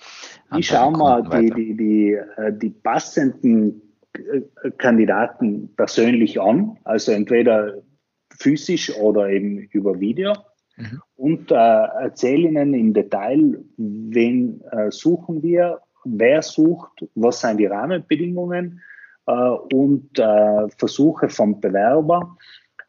Ich 0.58 0.68
schaue 0.68 0.92
mal 0.92 1.24
die, 1.24 1.50
die, 1.52 1.78
die, 1.78 2.14
äh, 2.14 2.54
die 2.54 2.70
passenden 2.70 3.82
äh, 4.14 4.72
Kandidaten 4.78 5.74
persönlich 5.76 6.40
an, 6.40 6.78
also 6.84 7.12
entweder 7.12 7.82
physisch 8.30 8.96
oder 8.96 9.30
eben 9.30 9.58
über 9.58 10.00
Video 10.00 10.34
mhm. 10.78 11.02
und 11.16 11.52
äh, 11.52 11.56
erzähle 11.56 12.50
Ihnen 12.50 12.74
im 12.74 12.94
Detail, 12.94 13.64
wen 13.78 14.62
äh, 14.72 14.92
suchen 14.92 15.44
wir, 15.44 15.82
wer 16.06 16.42
sucht, 16.42 17.06
was 17.16 17.42
sind 17.42 17.58
die 17.58 17.66
Rahmenbedingungen 17.66 18.82
äh, 19.28 19.34
und 19.34 20.18
äh, 20.18 20.70
versuche 20.78 21.30
vom 21.30 21.60
Bewerber 21.60 22.38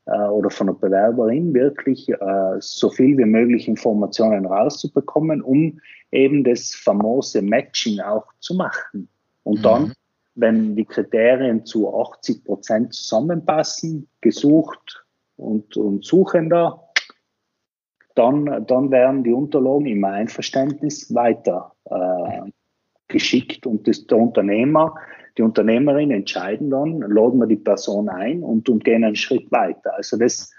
äh, 0.06 0.28
oder 0.28 0.50
von 0.50 0.68
der 0.68 0.74
Bewerberin 0.74 1.54
wirklich 1.54 2.08
äh, 2.08 2.56
so 2.58 2.90
viel 2.90 3.16
wie 3.18 3.24
möglich 3.24 3.68
Informationen 3.68 4.46
rauszubekommen, 4.46 5.42
um 5.42 5.80
eben 6.10 6.44
das 6.44 6.74
famose 6.74 7.42
Matching 7.42 8.00
auch 8.00 8.26
zu 8.40 8.54
machen. 8.54 9.08
Und 9.44 9.58
mhm. 9.58 9.62
dann, 9.62 9.92
wenn 10.34 10.76
die 10.76 10.84
Kriterien 10.84 11.64
zu 11.64 11.94
80 11.94 12.44
Prozent 12.44 12.94
zusammenpassen, 12.94 14.08
gesucht 14.20 15.04
und, 15.36 15.76
und 15.76 16.04
Suchender, 16.04 16.88
dann, 18.14 18.66
dann 18.66 18.90
werden 18.90 19.24
die 19.24 19.32
Unterlagen 19.32 19.86
im 19.86 20.04
Einverständnis 20.04 21.14
weiter 21.14 21.72
äh, 21.86 22.50
geschickt 23.12 23.66
und 23.66 23.86
das, 23.86 24.06
der 24.06 24.18
Unternehmer, 24.18 24.96
die 25.38 25.42
Unternehmerin 25.42 26.10
entscheiden 26.10 26.70
dann, 26.70 27.00
laden 27.00 27.38
wir 27.38 27.46
die 27.46 27.56
Person 27.56 28.08
ein 28.08 28.42
und, 28.42 28.68
und 28.68 28.84
gehen 28.84 29.04
einen 29.04 29.16
Schritt 29.16 29.50
weiter. 29.50 29.94
Also 29.96 30.16
das 30.18 30.50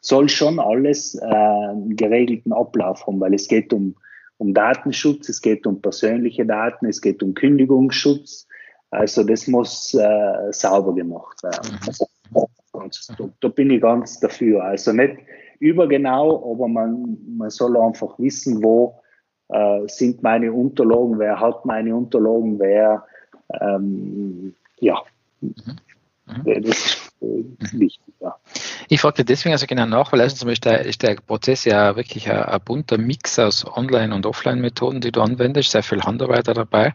soll 0.00 0.28
schon 0.28 0.58
alles 0.58 1.14
äh, 1.14 1.24
einen 1.24 1.96
geregelten 1.96 2.52
Ablauf 2.52 3.06
haben, 3.06 3.20
weil 3.20 3.34
es 3.34 3.48
geht 3.48 3.72
um, 3.72 3.96
um 4.38 4.54
Datenschutz, 4.54 5.28
es 5.28 5.40
geht 5.40 5.66
um 5.66 5.80
persönliche 5.80 6.46
Daten, 6.46 6.86
es 6.86 7.00
geht 7.00 7.22
um 7.22 7.34
Kündigungsschutz. 7.34 8.46
Also 8.90 9.24
das 9.24 9.46
muss 9.46 9.94
äh, 9.94 10.52
sauber 10.52 10.94
gemacht 10.94 11.42
werden. 11.42 11.78
Mhm. 11.86 12.90
Da, 13.18 13.30
da 13.40 13.48
bin 13.48 13.70
ich 13.70 13.80
ganz 13.80 14.20
dafür. 14.20 14.64
Also 14.64 14.92
nicht 14.92 15.16
übergenau, 15.58 16.52
aber 16.52 16.68
man, 16.68 17.18
man 17.36 17.50
soll 17.50 17.76
einfach 17.76 18.18
wissen, 18.18 18.62
wo 18.62 19.00
äh, 19.48 19.86
sind 19.86 20.22
meine 20.22 20.52
Unterlagen, 20.52 21.18
wer 21.18 21.40
hat 21.40 21.64
meine 21.64 21.94
Unterlagen, 21.94 22.58
wer, 22.58 23.04
ähm, 23.60 24.54
ja, 24.80 25.02
mhm. 25.40 25.54
Mhm. 26.26 26.62
das 26.62 26.78
ist 26.78 27.12
äh, 27.20 27.78
wichtig. 27.78 28.00
Ja. 28.20 28.36
Ich 28.88 29.00
fragte 29.00 29.24
deswegen 29.24 29.52
also 29.52 29.66
genau 29.66 29.86
nach, 29.86 30.12
weil 30.12 30.20
erstens 30.20 30.50
ist 30.50 30.64
der, 30.64 30.84
ist 30.84 31.02
der 31.02 31.16
Prozess 31.16 31.64
ja 31.64 31.96
wirklich 31.96 32.30
ein, 32.30 32.38
ein 32.38 32.60
bunter 32.64 32.98
Mix 32.98 33.38
aus 33.38 33.66
Online- 33.66 34.14
und 34.14 34.26
Offline-Methoden, 34.26 35.00
die 35.00 35.12
du 35.12 35.20
anwendest, 35.20 35.70
sehr 35.70 35.82
viel 35.82 36.02
Handarbeit 36.02 36.48
dabei. 36.48 36.94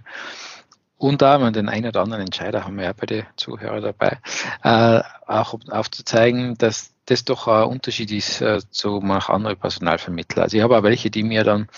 Und 0.99 1.23
auch 1.23 1.51
den 1.51 1.69
einen 1.69 1.87
oder 1.87 2.01
anderen 2.01 2.23
Entscheider 2.23 2.65
haben 2.65 2.77
wir 2.77 2.83
ja 2.83 2.93
bei 2.93 3.05
den 3.05 3.23
Zuhörern 3.37 3.81
dabei, 3.81 4.19
äh, 4.63 5.01
auch 5.25 5.57
aufzuzeigen, 5.69 6.57
dass 6.57 6.91
das 7.05 7.23
doch 7.23 7.47
ein 7.47 7.63
Unterschied 7.63 8.11
ist 8.11 8.41
äh, 8.41 8.59
zu 8.69 8.99
manch 9.01 9.29
anderen 9.29 9.57
Personalvermittler. 9.57 10.43
Also 10.43 10.57
ich 10.57 10.63
habe 10.63 10.77
auch 10.77 10.83
welche, 10.83 11.09
die 11.09 11.23
mir 11.23 11.45
dann, 11.45 11.69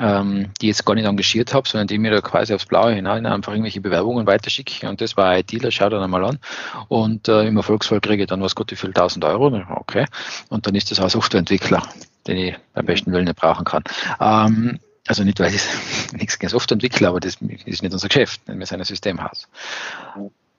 ähm, 0.00 0.50
die 0.60 0.68
jetzt 0.68 0.86
gar 0.86 0.94
nicht 0.94 1.06
engagiert 1.06 1.52
habe, 1.52 1.68
sondern 1.68 1.88
die 1.88 1.98
mir 1.98 2.12
da 2.12 2.20
quasi 2.20 2.54
aufs 2.54 2.66
Blaue 2.66 2.92
hinein 2.94 3.26
einfach 3.26 3.52
irgendwelche 3.52 3.80
Bewerbungen 3.80 4.26
weiterschicken 4.28 4.88
und 4.88 5.00
das 5.00 5.16
war 5.16 5.30
ein 5.30 5.44
Dealer, 5.44 5.72
schau 5.72 5.88
dann 5.88 6.02
einmal 6.02 6.24
an 6.24 6.38
und 6.86 7.28
äh, 7.28 7.48
im 7.48 7.56
Erfolgsfall 7.56 8.00
kriege 8.00 8.22
ich 8.22 8.28
dann 8.28 8.42
was 8.42 8.54
Gott 8.54 8.70
wie 8.70 8.76
viel 8.76 8.90
1000 8.90 9.24
Euro, 9.24 9.60
okay, 9.74 10.06
und 10.50 10.66
dann 10.68 10.76
ist 10.76 10.92
das 10.92 11.00
auch 11.00 11.10
Softwareentwickler, 11.10 11.82
den 12.28 12.36
ich 12.38 12.56
beim 12.72 12.86
besten 12.86 13.12
Willen 13.12 13.24
nicht 13.24 13.36
brauchen 13.36 13.64
kann. 13.64 13.82
Ähm, 14.20 14.78
also 15.08 15.24
nicht, 15.24 15.40
weil 15.40 15.54
ich 15.54 15.62
nichts 16.12 16.38
gegen 16.38 16.50
Softwareentwickler, 16.50 17.08
aber 17.08 17.20
das 17.20 17.36
ist 17.66 17.82
nicht 17.82 17.92
unser 17.92 18.08
Geschäft, 18.08 18.42
wir 18.46 18.66
sind 18.66 18.80
ein 18.80 18.84
Systemhaus 18.84 19.48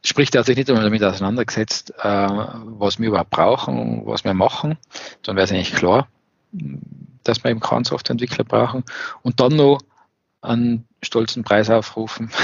sprich, 0.04 0.32
der 0.32 0.40
hat 0.40 0.46
sich 0.46 0.58
nicht 0.58 0.70
einmal 0.70 0.84
damit 0.84 1.04
auseinandergesetzt, 1.04 1.94
äh, 2.02 2.04
was 2.04 3.00
wir 3.00 3.10
überhaupt 3.10 3.30
brauchen, 3.30 4.06
was 4.06 4.24
wir 4.24 4.34
machen. 4.34 4.78
Dann 5.24 5.36
wäre 5.36 5.46
es 5.46 5.52
eigentlich 5.52 5.74
klar, 5.74 6.08
dass 7.24 7.44
wir 7.44 7.52
eben 7.52 7.60
keinen 7.60 7.84
Softwareentwickler 7.84 8.44
brauchen. 8.44 8.84
Und 9.22 9.40
dann 9.40 9.56
noch 9.56 9.82
einen 10.42 10.88
stolzen 11.02 11.44
Preis 11.44 11.70
aufrufen. 11.70 12.32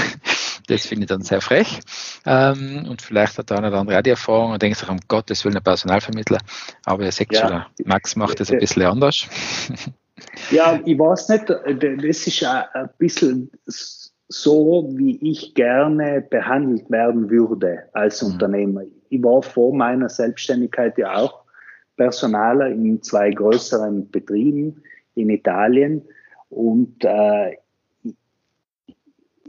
Das 0.68 0.88
finde 0.88 1.04
ich 1.04 1.10
dann 1.10 1.22
sehr 1.22 1.42
frech. 1.42 1.80
Ähm, 2.26 2.88
und 2.90 3.04
vielleicht 3.04 3.38
hat 3.38 3.52
der 3.52 3.60
eine 3.60 3.68
oder 3.68 3.78
andere 3.82 4.00
auch 4.00 4.02
die 4.02 4.10
Erfahrung 4.10 4.54
und 4.54 4.60
denkt 4.64 4.80
sich, 4.80 4.90
um 4.90 5.00
Gottes 5.08 5.46
Willen, 5.46 5.58
ein 5.58 5.64
Personalvermittler. 5.64 6.40
Aber 6.86 7.04
ihr 7.04 7.12
seht 7.12 7.32
ja. 7.34 7.48
schon, 7.48 7.86
Max 7.86 8.16
macht 8.16 8.40
das 8.40 8.50
ein 8.50 8.58
bisschen 8.58 8.82
anders. 8.82 9.28
Ja, 10.52 10.80
ich 10.86 10.98
weiß 10.98 11.30
nicht, 11.30 11.50
das 11.50 11.62
ist 11.66 12.44
ein 12.44 12.90
bisschen 12.98 13.52
so, 14.28 14.90
wie 14.94 15.18
ich 15.30 15.54
gerne 15.54 16.22
behandelt 16.22 16.90
werden 16.90 17.30
würde 17.30 17.84
als 17.94 18.22
mhm. 18.22 18.34
Unternehmer. 18.34 18.82
Ich 19.10 19.22
war 19.22 19.42
vor 19.44 19.76
meiner 19.76 20.10
Selbstständigkeit 20.10 20.98
ja 20.98 21.16
auch 21.16 21.44
Personaler 21.98 22.70
in 22.70 23.02
zwei 23.02 23.32
größeren 23.32 24.10
Betrieben 24.10 24.82
in 25.16 25.30
Italien 25.30 26.02
und 26.50 27.04
äh, 27.04 27.58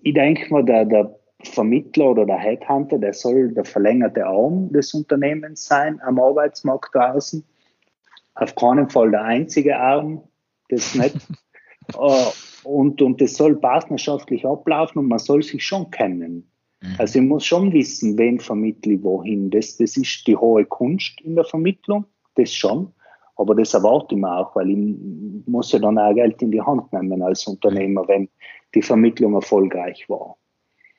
ich 0.03 0.15
denke 0.15 0.53
mal, 0.53 0.65
der, 0.65 0.85
der 0.85 1.19
Vermittler 1.43 2.11
oder 2.11 2.27
der 2.27 2.39
Headhunter, 2.39 2.99
der 2.99 3.13
soll 3.13 3.53
der 3.53 3.65
verlängerte 3.65 4.25
Arm 4.25 4.73
des 4.73 4.95
Unternehmens 4.95 5.67
sein 5.67 6.01
am 6.03 6.21
Arbeitsmarkt 6.21 6.95
draußen. 6.95 7.45
Auf 8.35 8.55
keinen 8.55 8.89
Fall 8.89 9.11
der 9.11 9.23
einzige 9.23 9.77
Arm, 9.77 10.23
das 10.69 10.95
nicht. 10.95 11.17
Äh, 11.95 12.27
und, 12.65 13.01
und 13.01 13.21
das 13.21 13.35
soll 13.35 13.55
partnerschaftlich 13.57 14.45
ablaufen 14.45 14.99
und 14.99 15.07
man 15.07 15.21
soll 15.21 15.43
sich 15.43 15.65
schon 15.65 15.89
kennen. 15.93 16.51
Mhm. 16.81 16.95
Also 16.99 17.21
ich 17.21 17.25
muss 17.25 17.45
schon 17.45 17.73
wissen, 17.73 18.19
wen 18.19 18.41
vermittle 18.41 18.95
ich 18.95 19.03
wohin. 19.03 19.51
Das, 19.51 19.77
das 19.77 19.97
ist 19.97 20.27
die 20.27 20.37
hohe 20.37 20.65
Kunst 20.65 21.21
in 21.21 21.37
der 21.37 21.45
Vermittlung, 21.45 22.07
das 22.35 22.53
schon. 22.53 22.93
Aber 23.37 23.55
das 23.55 23.75
erwarte 23.75 24.15
ich 24.15 24.21
mir 24.21 24.37
auch, 24.37 24.57
weil 24.57 24.71
ich 24.71 25.47
muss 25.47 25.71
ja 25.73 25.79
dann 25.79 25.99
auch 25.99 26.15
Geld 26.15 26.41
in 26.41 26.51
die 26.51 26.61
Hand 26.61 26.93
nehmen 26.93 27.23
als 27.23 27.47
Unternehmer, 27.47 28.09
wenn 28.09 28.29
die 28.75 28.83
Vermittlung 28.83 29.35
erfolgreich 29.35 30.09
war. 30.09 30.37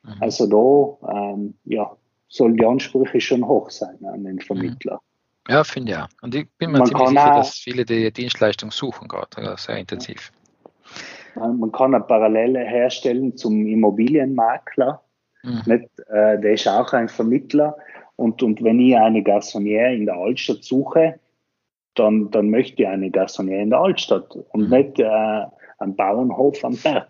Mhm. 0.04 0.14
Also 0.22 0.48
da, 0.48 1.34
ähm, 1.34 1.56
ja, 1.66 1.96
sollen 2.30 2.58
die 2.58 2.66
Ansprüche 2.66 3.22
schon 3.22 3.48
hoch 3.48 3.70
sein 3.70 4.04
an 4.06 4.24
den 4.24 4.40
Vermittler. 4.40 5.02
Ja, 5.48 5.64
finde 5.64 5.92
ich 5.92 5.98
auch. 5.98 6.08
Und 6.22 6.36
ich 6.36 6.48
bin 6.58 6.72
mir 6.72 6.80
man 6.80 6.88
ziemlich 6.88 7.10
sicher, 7.10 7.32
dass 7.32 7.52
viele 7.52 7.86
die 7.86 8.12
Dienstleistung 8.12 8.72
suchen 8.72 9.08
gerade, 9.08 9.56
sehr 9.58 9.78
intensiv. 9.78 10.32
Man 11.36 11.72
kann 11.72 11.94
eine 11.94 12.04
Parallele 12.04 12.60
herstellen 12.60 13.38
zum 13.38 13.66
Immobilienmakler. 13.66 15.02
Mhm. 15.44 15.62
Nicht, 15.66 15.90
äh, 16.10 16.40
der 16.40 16.54
ist 16.54 16.68
auch 16.68 16.92
ein 16.94 17.08
Vermittler. 17.08 17.78
Und, 18.16 18.42
und 18.42 18.64
wenn 18.64 18.80
ich 18.80 18.98
eine 18.98 19.22
Garçonniere 19.22 19.94
in 19.94 20.06
der 20.06 20.16
Altstadt 20.16 20.64
suche, 20.64 21.20
dann, 21.94 22.32
dann 22.32 22.50
möchte 22.50 22.84
ich 22.84 22.88
eine 22.88 23.10
Garçonniere 23.10 23.62
in 23.62 23.70
der 23.70 23.80
Altstadt 23.80 24.36
und 24.36 24.70
mhm. 24.70 24.70
nicht 24.70 25.00
äh, 25.00 25.46
einen 25.80 25.96
Bauernhof 25.96 26.64
am 26.66 26.76
Berg. 26.76 27.07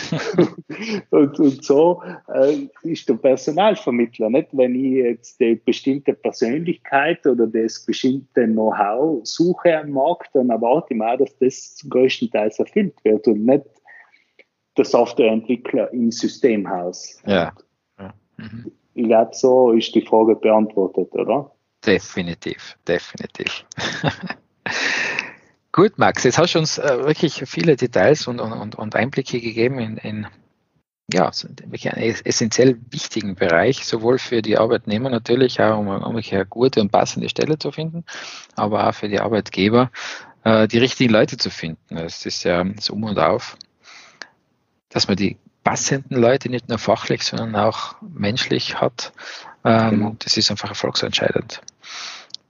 und, 1.10 1.38
und 1.38 1.64
so 1.64 2.02
äh, 2.34 2.68
ist 2.82 3.08
der 3.08 3.14
Personalvermittler, 3.14 4.30
nicht? 4.30 4.48
Wenn 4.52 4.74
ich 4.74 5.04
jetzt 5.04 5.40
die 5.40 5.54
bestimmte 5.56 6.14
Persönlichkeit 6.14 7.26
oder 7.26 7.46
das 7.46 7.84
bestimmte 7.84 8.46
Know-how 8.46 9.20
suche 9.24 9.78
am 9.78 9.90
Markt, 9.90 10.30
dann 10.34 10.50
erwarte 10.50 10.94
ich 10.94 10.98
mal, 10.98 11.16
dass 11.16 11.36
das 11.38 11.84
größtenteils 11.88 12.58
erfüllt 12.58 12.94
wird 13.04 13.26
und 13.28 13.44
nicht 13.44 13.64
der 14.76 14.84
Softwareentwickler 14.84 15.92
im 15.92 16.10
Systemhaus. 16.10 17.20
Ja. 17.26 17.52
ja. 17.98 18.14
Mhm. 18.36 18.72
Ich 18.94 19.04
glaube, 19.04 19.30
so 19.34 19.72
ist 19.72 19.94
die 19.94 20.02
Frage 20.02 20.36
beantwortet, 20.36 21.12
oder? 21.12 21.50
Definitiv, 21.84 22.76
definitiv. 22.86 23.64
Gut, 25.72 25.98
Max, 25.98 26.22
jetzt 26.24 26.36
hast 26.36 26.54
du 26.54 26.58
uns 26.58 26.76
äh, 26.76 27.04
wirklich 27.06 27.44
viele 27.46 27.76
Details 27.76 28.26
und, 28.26 28.40
und, 28.40 28.74
und 28.74 28.94
Einblicke 28.94 29.40
gegeben 29.40 29.78
in, 29.78 29.96
in 29.96 30.26
ja, 31.10 31.30
einen 31.30 32.14
essentiell 32.24 32.78
wichtigen 32.90 33.34
Bereich, 33.34 33.84
sowohl 33.86 34.18
für 34.18 34.42
die 34.42 34.58
Arbeitnehmer 34.58 35.08
natürlich, 35.08 35.60
auch 35.60 35.78
um, 35.78 35.88
um 35.88 36.16
eine 36.16 36.46
gute 36.46 36.80
und 36.80 36.92
passende 36.92 37.28
Stelle 37.28 37.58
zu 37.58 37.72
finden, 37.72 38.04
aber 38.54 38.86
auch 38.88 38.94
für 38.94 39.08
die 39.08 39.20
Arbeitgeber, 39.20 39.90
äh, 40.44 40.68
die 40.68 40.78
richtigen 40.78 41.12
Leute 41.12 41.38
zu 41.38 41.48
finden. 41.48 41.96
Es 41.96 42.26
ist 42.26 42.44
ja 42.44 42.64
so 42.78 42.92
um 42.92 43.04
und 43.04 43.18
auf, 43.18 43.56
dass 44.90 45.08
man 45.08 45.16
die 45.16 45.38
passenden 45.64 46.16
Leute 46.16 46.50
nicht 46.50 46.68
nur 46.68 46.78
fachlich, 46.78 47.24
sondern 47.24 47.56
auch 47.56 47.96
menschlich 48.02 48.80
hat. 48.80 49.12
Ähm, 49.64 49.90
genau. 49.90 50.16
Das 50.18 50.36
ist 50.36 50.50
einfach 50.50 50.68
erfolgsentscheidend. 50.68 51.62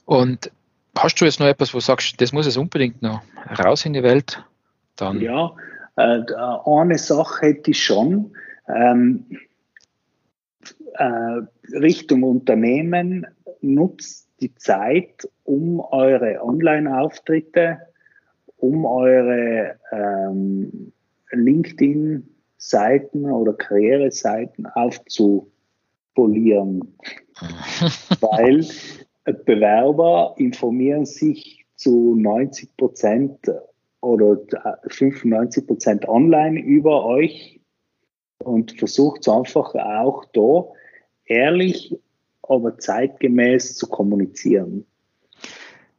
Und 0.07 0.51
hast 0.97 1.21
du 1.21 1.25
jetzt 1.25 1.41
noch 1.41 1.47
etwas, 1.47 1.75
wo 1.75 1.79
du 1.79 1.85
sagst, 1.85 2.21
das 2.21 2.33
muss 2.33 2.47
es 2.47 2.57
unbedingt 2.57 3.03
noch 3.03 3.23
raus 3.59 3.85
in 3.85 3.93
die 3.93 4.03
Welt? 4.03 4.45
Dann 4.97 5.21
ja, 5.21 5.55
äh, 5.97 6.23
eine 6.67 6.99
Sache 6.99 7.47
hätte 7.47 7.71
ich 7.71 7.85
schon. 7.85 8.33
Ähm, 8.69 9.27
äh, 10.95 11.43
Richtung 11.79 12.23
Unternehmen 12.23 13.27
nutzt 13.61 14.29
die 14.41 14.55
Zeit, 14.55 15.29
um 15.45 15.81
eure 15.81 16.43
Online-Auftritte, 16.43 17.79
um 18.57 18.85
eure 18.85 19.77
ähm, 19.91 20.93
LinkedIn-Seiten 21.31 23.31
oder 23.31 23.55
Karriereseiten 23.55 24.67
aufzupolieren. 24.67 26.95
Weil 28.21 28.67
Bewerber 29.25 30.35
informieren 30.37 31.07
sich 31.07 31.65
zu 31.77 32.15
90 32.17 32.77
Prozent 32.77 33.39
oder 34.01 34.39
95 34.89 35.67
Prozent 35.67 36.09
online 36.09 36.61
über 36.61 37.05
euch 37.05 37.61
und 38.39 38.79
versucht 38.79 39.29
einfach 39.29 39.75
auch 39.75 40.25
da 40.33 40.65
ehrlich, 41.27 41.97
aber 42.43 42.79
zeitgemäß 42.79 43.77
zu 43.77 43.89
kommunizieren. 43.89 44.85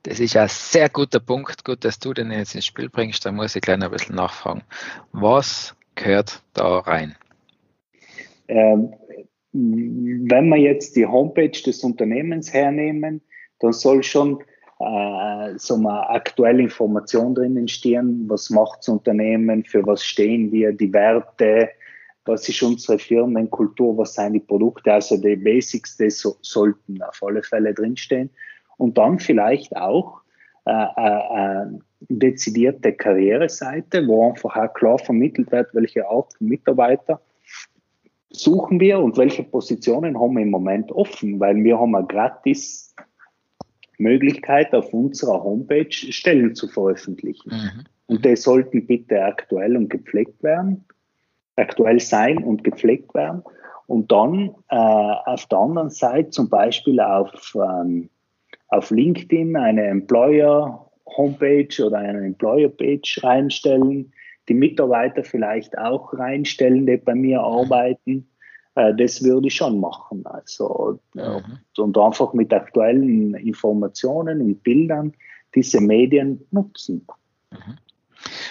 Das 0.04 0.20
ist 0.20 0.36
ein 0.36 0.50
sehr 0.50 0.90
guter 0.90 1.22
Punkt. 1.22 1.64
Gut, 1.64 1.86
dass 1.86 1.98
du 1.98 2.14
den 2.14 2.30
jetzt 2.32 2.56
ins 2.56 2.66
Spiel 2.66 2.90
bringst. 2.90 3.26
Da 3.26 3.32
muss 3.32 3.56
ich 3.56 3.62
gleich 3.62 3.82
ein 3.82 3.90
bisschen 3.90 4.16
nachfragen. 4.16 4.64
Was 5.14 5.76
gehört 5.96 6.44
da 6.54 6.80
rein? 6.80 7.16
Ähm, 8.50 8.94
wenn 9.54 10.50
wir 10.50 10.58
jetzt 10.58 10.96
die 10.96 11.06
Homepage 11.06 11.50
des 11.50 11.84
Unternehmens 11.84 12.52
hernehmen, 12.52 13.22
dann 13.60 13.74
soll 13.74 14.02
schon 14.04 14.40
äh, 14.80 15.54
so 15.58 15.76
eine 15.76 16.10
aktuelle 16.10 16.64
Information 16.64 17.36
drinnen 17.36 17.68
stehen. 17.68 18.26
Was 18.28 18.50
macht 18.50 18.80
das 18.80 18.90
Unternehmen? 18.90 19.64
Für 19.64 19.86
was 19.86 20.04
stehen 20.04 20.52
wir? 20.52 20.74
Die 20.74 20.92
Werte? 20.92 21.70
Was 22.26 22.50
ist 22.50 22.64
unsere 22.64 22.98
Firmenkultur? 22.98 23.98
Was 23.98 24.16
sind 24.16 24.34
die 24.34 24.40
Produkte? 24.40 24.94
Also 24.94 25.18
die 25.18 25.36
Basics, 25.36 25.98
die 25.98 26.10
so, 26.10 26.36
sollten 26.42 27.02
auf 27.04 27.22
alle 27.22 27.44
Fälle 27.44 27.74
drinstehen. 27.74 28.30
Und 28.78 28.98
dann 28.98 29.20
vielleicht 29.20 29.76
auch 29.76 30.22
äh, 30.66 30.72
äh, 30.72 31.64
äh, 31.64 31.66
dezidierte 32.10 32.94
Karriereseite, 32.94 34.08
wo 34.08 34.30
einfach 34.30 34.56
auch 34.56 34.74
klar 34.74 34.98
vermittelt 34.98 35.52
wird, 35.52 35.74
welche 35.74 36.08
Art 36.08 36.34
von 36.38 36.48
Mitarbeiter 36.48 37.22
suchen 38.36 38.80
wir 38.80 39.00
und 39.00 39.18
welche 39.18 39.44
Positionen 39.44 40.20
haben 40.20 40.36
wir 40.36 40.44
im 40.44 40.50
Moment 40.50 40.92
offen, 40.92 41.40
weil 41.40 41.56
wir 41.64 41.80
haben 41.80 41.96
eine 41.96 42.08
gratis 42.08 42.96
Möglichkeit 43.98 44.74
auf 44.74 44.94
unserer 44.94 45.44
Homepage 45.44 45.92
Stellen 45.92 46.56
zu 46.56 46.68
veröffentlichen. 46.68 47.50
Mhm. 47.50 47.84
Und 48.08 48.26
die 48.26 48.36
sollten 48.36 48.86
bitte 48.86 49.24
aktuell 49.24 49.78
und 49.78 49.90
gepflegt 49.90 50.42
werden, 50.44 50.84
aktuell 51.56 52.00
sein 52.00 52.44
und 52.44 52.64
gepflegt 52.64 53.14
werden. 53.14 53.44
Und 53.88 54.12
dann 54.12 54.56
äh, 54.70 54.76
auf 54.76 55.46
der 55.48 55.60
anderen 55.60 55.90
Seite 55.90 56.30
zum 56.32 56.50
Beispiel 56.50 57.00
auf, 57.00 57.56
ähm, 57.56 58.10
auf 58.70 58.90
LinkedIn 58.92 59.56
eine 59.56 59.86
Employer 59.86 60.90
Homepage 61.18 61.86
oder 61.86 61.98
eine 61.98 62.26
Employer 62.26 62.70
Page 62.70 63.20
reinstellen, 63.24 64.12
die 64.50 64.54
Mitarbeiter 64.54 65.24
vielleicht 65.24 65.78
auch 65.78 66.14
reinstellen, 66.14 66.86
die 66.86 66.98
bei 66.98 67.16
mir 67.16 67.42
arbeiten. 67.42 68.28
Äh, 68.76 68.94
das 68.96 69.24
würde 69.24 69.48
ich 69.48 69.56
schon 69.56 69.80
machen. 69.80 70.26
Also, 70.26 71.00
mhm. 71.14 71.60
und 71.78 71.98
einfach 71.98 72.34
mit 72.34 72.54
aktuellen 72.54 73.36
Informationen 73.36 74.42
und 74.42 74.64
Bildern 74.64 75.14
diese 75.56 75.82
Medien 75.82 76.46
nutzen. 76.52 77.06
Mhm. 77.52 77.78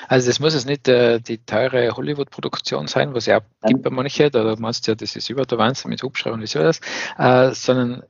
Also 0.09 0.28
das 0.28 0.40
muss 0.40 0.55
jetzt 0.55 0.66
nicht 0.66 0.87
äh, 0.88 1.18
die 1.20 1.38
teure 1.38 1.96
Hollywood-Produktion 1.96 2.87
sein, 2.87 3.14
was 3.14 3.26
ja 3.26 3.40
gibt 3.64 3.83
bei 3.83 3.90
manchen, 3.90 4.31
da 4.31 4.55
meinst 4.59 4.87
du 4.87 4.92
ja, 4.92 4.94
das 4.94 5.16
ist 5.16 5.31
über 5.31 5.46
der 5.46 5.57
Wahnsinn 5.59 5.90
mit 5.90 6.02
Hubschrauber 6.02 6.35
und 6.35 6.46
so 6.46 6.61
was, 6.61 6.81
äh, 7.18 7.52
sondern 7.55 8.02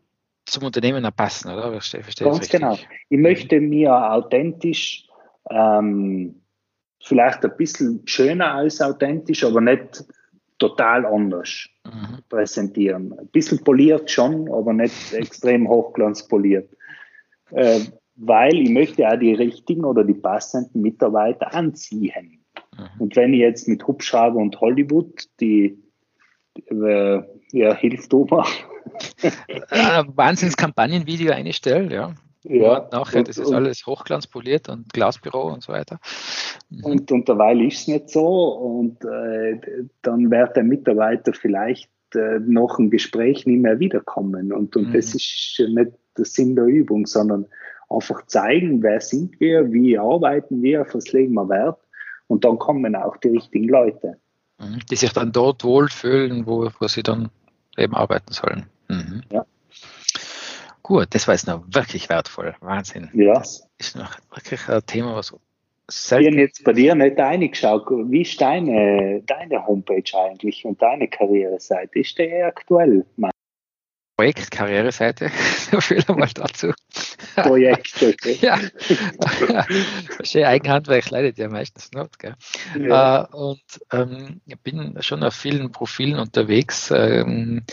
zum 0.45 0.65
Unternehmen 0.65 1.07
passen, 1.15 1.51
oder? 1.53 1.71
Verstehe, 1.71 2.03
verstehe 2.03 2.27
Ganz 2.27 2.49
genau. 2.49 2.77
Ich 3.09 3.19
möchte 3.19 3.61
mir 3.61 4.13
authentisch 4.13 5.07
ähm, 5.51 6.42
vielleicht 7.03 7.45
ein 7.45 7.57
bisschen 7.57 8.03
schöner 8.07 8.55
als 8.55 8.81
authentisch, 8.81 9.45
aber 9.45 9.61
nicht 9.61 10.05
total 10.59 11.05
anders 11.05 11.69
mhm. 11.85 12.19
präsentieren. 12.29 13.19
Ein 13.19 13.27
bisschen 13.29 13.63
poliert 13.65 14.11
schon, 14.11 14.51
aber 14.53 14.73
nicht 14.73 15.13
extrem 15.13 15.69
hochglanzpoliert. 15.69 16.71
Äh, 17.51 17.81
weil 18.17 18.55
ich 18.55 18.71
möchte 18.71 19.09
auch 19.09 19.19
die 19.19 19.35
richtigen 19.35 19.85
oder 19.85 20.05
die 20.05 20.15
passenden 20.15 20.83
Mitarbeiter 20.83 21.53
anziehen. 21.55 22.45
Mhm. 22.77 23.01
Und 23.01 23.17
wenn 23.17 23.35
ich 23.35 23.41
jetzt 23.41 23.69
mit 23.69 23.87
Hubschrauber 23.87 24.39
und 24.39 24.61
Hollywood 24.61 25.25
die, 25.41 25.79
äh, 26.67 27.21
ja, 27.53 27.75
hilft 27.75 28.13
du 28.13 28.27
mal. 28.27 28.47
Wahnsinnskampagnenvideo 30.15 31.33
einstelle, 31.33 31.93
ja. 31.93 32.15
Ja. 32.45 32.89
nachher, 32.91 33.21
und, 33.21 33.29
das 33.29 33.39
ist 33.39 33.49
und, 33.49 33.55
alles 33.55 33.87
hochglanzpoliert 33.87 34.69
und 34.69 34.93
Glasbüro 34.93 35.53
und 35.53 35.63
so 35.63 35.73
weiter. 35.73 36.01
Mhm. 36.71 36.85
Und, 36.85 37.13
und 37.13 37.29
derweil 37.29 37.63
ist 37.63 37.83
es 37.83 37.89
nicht 37.89 38.11
so 38.11 38.49
und 38.49 39.05
äh, 39.05 39.61
dann 40.03 40.31
wird 40.31 40.57
der 40.57 40.65
Mitarbeiter 40.65 41.33
vielleicht 41.33 41.91
äh, 42.15 42.41
noch 42.41 42.79
ein 42.79 42.91
Gespräch 42.91 43.47
nie 43.47 43.59
mehr 43.59 43.79
wiederkommen. 43.79 44.53
Und, 44.53 44.77
und 44.77 44.89
mhm. 44.89 44.93
das 44.93 45.15
ist 45.15 45.63
nicht 45.69 45.93
der 46.17 46.25
Sinn 46.25 46.57
der 46.57 46.65
Übung, 46.65 47.07
sondern 47.07 47.47
einfach 47.89 48.27
zeigen, 48.27 48.83
wer 48.83 49.01
sind 49.01 49.39
wir, 49.41 49.73
wie 49.73 49.99
arbeiten 49.99 50.63
wir, 50.63 50.83
auf 50.83 50.95
was 50.95 51.13
legen 51.13 51.35
wir 51.35 51.49
Wert 51.49 51.79
und 52.27 52.45
dann 52.45 52.59
kommen 52.59 52.97
auch 52.97 53.17
die 53.19 53.29
richtigen 53.29 53.69
Leute. 53.69 54.17
Mhm. 54.59 54.81
Die 54.91 54.97
sich 54.97 55.13
dann 55.13 55.33
dort 55.33 55.65
wohlfühlen, 55.65 56.47
wo, 56.47 56.69
wo 56.79 56.89
sie 56.89 57.03
dann 57.03 57.31
eben 57.77 57.95
arbeiten 57.95 58.33
sollen. 58.33 58.67
Mhm. 58.89 59.23
Ja. 59.31 59.47
Gut, 60.83 61.09
das 61.11 61.29
war 61.29 61.35
jetzt 61.35 61.47
noch 61.47 61.63
wirklich 61.69 62.09
wertvoll. 62.09 62.55
Wahnsinn. 62.61 63.11
Ja. 63.15 63.35
Das 63.35 63.69
ist 63.79 63.97
noch 63.97 64.17
wirklich 64.35 64.69
ein 64.69 64.85
Thema, 64.87 65.15
was 65.15 65.35
selten. 65.89 66.25
Ich 66.25 66.33
habe 66.33 66.41
jetzt 66.41 66.65
bei 66.65 66.73
dir 66.73 66.95
nicht 66.95 67.19
reingeschaut. 67.19 67.87
Wie 67.89 68.23
ist 68.23 68.41
deine, 68.41 69.23
deine 69.27 69.67
Homepage 69.67 70.03
eigentlich 70.15 70.65
und 70.65 70.81
deine 70.83 71.09
Karriereseite? 71.09 71.99
Ist 71.99 72.19
der 72.19 72.29
eher 72.29 72.47
aktuell? 72.47 73.05
Projekt, 74.17 74.51
Karriereseite, 74.51 75.31
so 75.71 75.81
viel 75.81 76.05
einmal 76.07 76.29
dazu. 76.35 76.73
Projekt, 77.35 78.03
okay. 78.03 78.39
ja. 78.41 78.59
Schön 80.23 80.45
Eigenhandwerk 80.45 81.11
leidet 81.11 81.39
ja 81.39 81.49
meistens 81.49 81.91
nicht. 81.93 82.19
Gell? 82.19 82.37
Ja. 82.79 83.29
Uh, 83.33 83.51
und 83.51 83.63
ähm, 83.93 84.41
ich 84.47 84.61
bin 84.61 84.97
schon 85.01 85.25
auf 85.25 85.35
vielen 85.35 85.73
Profilen 85.73 86.19
unterwegs. 86.19 86.93
Ähm, 86.95 87.65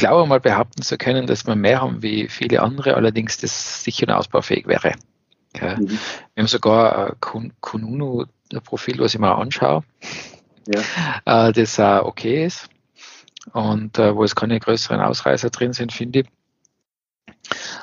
glaube 0.00 0.26
mal 0.26 0.40
behaupten 0.40 0.82
zu 0.82 0.98
können, 0.98 1.26
dass 1.26 1.46
wir 1.46 1.54
mehr 1.54 1.82
haben 1.82 2.02
wie 2.02 2.28
viele 2.28 2.62
andere, 2.62 2.94
allerdings 2.94 3.38
das 3.38 3.84
sicher 3.84 4.16
ausbaufähig 4.16 4.66
wäre. 4.66 4.94
Ja. 5.60 5.76
Mhm. 5.76 5.98
Wir 6.34 6.42
haben 6.42 6.46
sogar 6.46 7.16
ein 7.34 7.52
Kununu-Profil, 7.60 8.98
was 8.98 9.14
ich 9.14 9.20
mal 9.20 9.34
anschaue, 9.34 9.84
ja. 10.66 11.48
äh, 11.48 11.52
das 11.52 11.78
auch 11.78 12.06
okay 12.06 12.46
ist 12.46 12.68
und 13.52 13.98
äh, 13.98 14.14
wo 14.14 14.24
es 14.24 14.34
keine 14.34 14.58
größeren 14.58 15.00
Ausreißer 15.00 15.50
drin 15.50 15.72
sind, 15.72 15.92
finde 15.92 16.20
ich. 16.20 16.26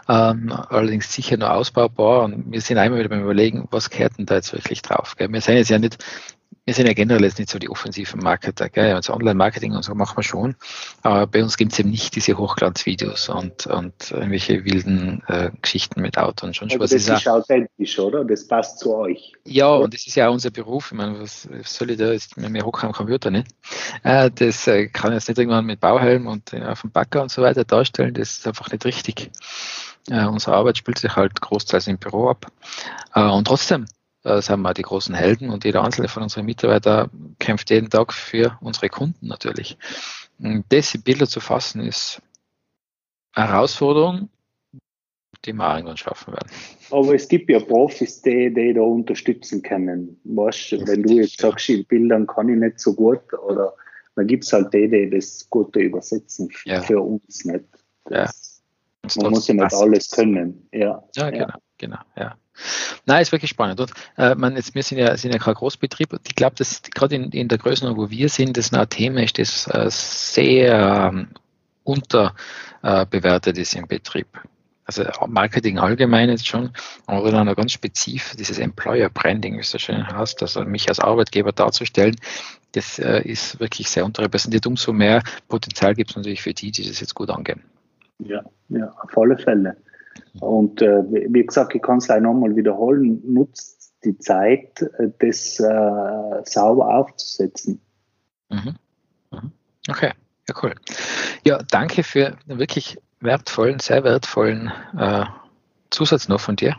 Ähm, 0.08 0.52
allerdings 0.52 1.12
sicher 1.12 1.36
nur 1.38 1.52
ausbaubar 1.52 2.24
und 2.24 2.52
wir 2.52 2.62
sind 2.62 2.78
einmal 2.78 3.00
wieder 3.00 3.10
beim 3.10 3.24
Überlegen, 3.24 3.68
was 3.72 3.90
gehört 3.90 4.18
denn 4.18 4.26
da 4.26 4.36
jetzt 4.36 4.54
wirklich 4.54 4.82
drauf. 4.82 5.16
Gell? 5.18 5.32
Wir 5.32 5.42
sind 5.42 5.58
jetzt 5.58 5.70
ja 5.70 5.80
nicht 5.80 5.98
wir 6.68 6.74
sind 6.74 6.86
ja 6.86 6.94
generell 6.94 7.24
jetzt 7.24 7.40
nicht 7.40 7.50
so 7.50 7.60
die 7.60 7.70
offensiven 7.70 8.20
Marketer. 8.20 8.68
Gell? 8.68 8.94
Also 8.94 9.14
Online-Marketing 9.14 9.74
und 9.74 9.84
so 9.84 9.96
machen 9.96 10.18
wir 10.18 10.24
schon. 10.24 10.58
Aber 11.02 11.26
bei 11.26 11.42
uns 11.42 11.56
gibt 11.56 11.72
es 11.72 11.80
eben 11.80 11.92
nicht 11.92 12.14
diese 12.14 12.38
Hochglanzvideos 12.38 13.30
und, 13.30 13.68
und 13.68 14.12
irgendwelche 14.12 14.66
wilden 14.66 15.24
äh, 15.28 15.50
Geschichten 15.62 16.02
mit 16.02 16.18
Auto 16.18 16.46
und 16.46 16.58
schon 16.58 16.70
also. 16.70 16.80
Das 16.80 16.92
ist, 16.92 17.08
ist 17.08 17.26
authentisch, 17.26 17.98
oder? 18.00 18.26
Das 18.26 18.46
passt 18.46 18.80
zu 18.80 18.94
euch. 18.94 19.32
Ja, 19.46 19.70
und 19.70 19.94
das 19.94 20.06
ist 20.06 20.16
ja 20.16 20.28
auch 20.28 20.34
unser 20.34 20.52
Beruf. 20.52 20.92
Ich 20.92 20.98
meine, 20.98 21.22
was 21.22 21.48
soll 21.64 21.92
ich 21.92 22.00
da 22.00 22.12
jetzt 22.12 22.36
mit 22.36 22.50
mir 22.50 22.66
hocken 22.66 22.88
am 22.88 22.92
Computer 22.92 23.32
nicht? 23.32 23.48
Äh, 24.04 24.30
das 24.36 24.68
äh, 24.68 24.88
kann 24.88 25.14
ich 25.14 25.20
jetzt 25.20 25.30
nicht 25.30 25.38
irgendwann 25.38 25.66
mit 25.66 25.80
Bauhelm 25.80 26.28
und 26.28 26.52
äh, 26.52 26.66
auf 26.66 26.82
dem 26.82 26.92
Backer 26.92 27.22
und 27.22 27.32
so 27.32 27.42
weiter 27.42 27.64
darstellen. 27.64 28.14
Das 28.14 28.32
ist 28.32 28.46
einfach 28.46 28.70
nicht 28.70 28.84
richtig. 28.84 29.32
Äh, 30.10 30.26
unsere 30.26 30.58
Arbeit 30.58 30.78
spielt 30.78 31.00
sich 31.00 31.16
halt 31.16 31.40
großteils 31.40 31.88
im 31.88 31.98
Büro 31.98 32.30
ab. 32.30 32.48
Äh, 33.16 33.24
und 33.24 33.48
trotzdem, 33.48 33.86
äh, 34.28 34.42
sind 34.42 34.62
wir 34.62 34.74
die 34.74 34.82
großen 34.82 35.16
Helden 35.16 35.50
und 35.50 35.64
jeder 35.64 35.84
einzelne 35.84 36.10
von 36.10 36.24
unseren 36.24 36.46
Mitarbeitern 36.46 37.36
kämpft 37.40 37.70
jeden 37.70 37.90
Tag 37.90 38.14
für 38.14 38.58
unsere 38.62 38.90
Kunden 38.90 39.28
natürlich. 39.28 39.78
Und 40.40 40.66
das 40.70 40.94
in 40.94 41.02
Bilder 41.02 41.28
zu 41.28 41.40
fassen 41.40 41.82
ist 41.82 42.22
eine 43.34 43.50
Herausforderung, 43.50 44.30
die 45.46 45.54
wir 45.54 45.76
irgendwann 45.76 45.98
schaffen 45.98 46.34
werden. 46.34 46.50
Aber 46.92 47.16
es 47.16 47.28
gibt 47.28 47.50
ja 47.50 47.60
Profis, 47.60 48.22
die, 48.22 48.54
die 48.54 48.74
da 48.74 48.82
unterstützen 48.82 49.62
können. 49.62 50.20
Weißt, 50.24 50.74
wenn 50.88 51.04
du 51.04 51.14
jetzt 51.14 51.40
sagst, 51.40 51.70
in 51.70 51.86
Bildern 51.86 52.28
kann 52.28 52.50
ich 52.50 52.58
nicht 52.58 52.80
so 52.80 52.94
gut, 52.94 53.34
oder 53.34 53.74
dann 54.16 54.28
gibt 54.28 54.44
es 54.44 54.52
halt 54.52 54.74
die, 54.74 54.90
die 54.90 55.10
das 55.10 55.48
Gute 55.50 55.80
übersetzen 55.80 56.50
ja. 56.66 56.82
für 56.82 57.00
uns 57.00 57.46
nicht. 57.46 57.66
Das, 58.06 58.62
ja. 59.06 59.22
Man 59.22 59.32
muss 59.32 59.48
ja 59.48 59.54
nicht 59.54 59.74
alles 59.74 60.10
können. 60.10 60.68
Ja, 60.74 61.04
ja, 61.16 61.30
genau, 61.30 61.54
genau, 61.78 62.00
ja. 62.18 62.36
Nein, 63.06 63.22
ist 63.22 63.32
wirklich 63.32 63.52
spannend. 63.52 63.80
Und 63.80 63.92
äh, 64.18 64.36
man, 64.36 64.56
jetzt, 64.56 64.76
wir 64.76 64.84
sind 64.84 64.98
ja, 64.98 65.16
sind 65.18 65.34
ja 65.34 65.40
kein 65.40 65.54
Großbetrieb. 65.54 66.20
Ich 66.28 66.36
glaube, 66.36 66.56
dass 66.56 66.82
gerade 66.82 67.16
in, 67.16 67.32
in 67.32 67.48
der 67.48 67.58
Größenordnung, 67.58 68.06
wo 68.06 68.10
wir 68.10 68.30
sind, 68.30 68.58
das 68.58 68.74
ein 68.74 68.90
Thema 68.90 69.24
ist, 69.24 69.40
das 69.40 69.68
äh, 69.68 69.88
sehr 69.90 71.12
ähm, 71.14 71.30
unterbewertet 71.84 73.58
äh, 73.58 73.62
ist 73.62 73.76
im 73.76 73.88
Betrieb. 73.88 74.28
Also 74.86 75.04
Marketing 75.28 75.80
allgemein 75.80 76.30
jetzt 76.30 76.48
schon, 76.48 76.72
aber 77.08 77.30
dann 77.30 77.54
ganz 77.56 77.74
spezifisch, 77.74 78.38
dieses 78.38 78.58
Employer 78.58 79.10
Branding, 79.10 79.58
wie 79.58 79.60
es 79.60 79.72
so 79.72 79.78
schön 79.78 80.08
heißt, 80.08 80.42
also 80.42 80.64
mich 80.64 80.88
als 80.88 81.02
Arbeitgeber 81.02 81.52
darzustellen, 81.52 82.16
das 82.72 82.98
äh, 82.98 83.22
ist 83.24 83.60
wirklich 83.60 83.90
sehr 83.90 84.06
unterrepräsentiert. 84.06 84.66
Umso 84.66 84.94
mehr 84.94 85.24
Potenzial 85.50 85.94
gibt 85.94 86.12
es 86.12 86.16
natürlich 86.16 86.42
für 86.42 86.54
die, 86.54 86.72
die 86.72 86.88
das 86.88 87.02
jetzt 87.02 87.16
gut 87.16 87.30
angehen. 87.30 87.64
Ja, 88.20 88.42
ja, 88.70 88.94
auf 89.02 89.18
alle 89.18 89.38
Fälle. 89.38 89.76
Und 90.40 90.82
äh, 90.82 91.04
wie 91.10 91.46
gesagt, 91.46 91.76
ich 91.76 91.82
kann 91.82 91.98
es 91.98 92.08
gleich 92.08 92.22
nochmal 92.22 92.56
wiederholen, 92.56 93.22
nutzt 93.26 93.94
die 94.04 94.18
Zeit, 94.18 94.82
äh, 94.82 95.10
das 95.20 95.60
äh, 95.60 96.44
sauber 96.44 96.96
aufzusetzen. 96.96 97.82
Mhm. 98.50 98.76
mhm. 99.32 99.52
Okay, 99.90 100.12
ja 100.48 100.56
cool. 100.62 100.76
Ja, 101.46 101.60
danke 101.70 102.04
für 102.04 102.38
wirklich 102.46 102.98
wertvollen, 103.20 103.80
sehr 103.80 104.04
wertvollen 104.04 104.72
äh, 104.98 105.26
Zusatz 105.90 106.28
noch 106.28 106.42
von 106.42 106.56
dir. 106.56 106.76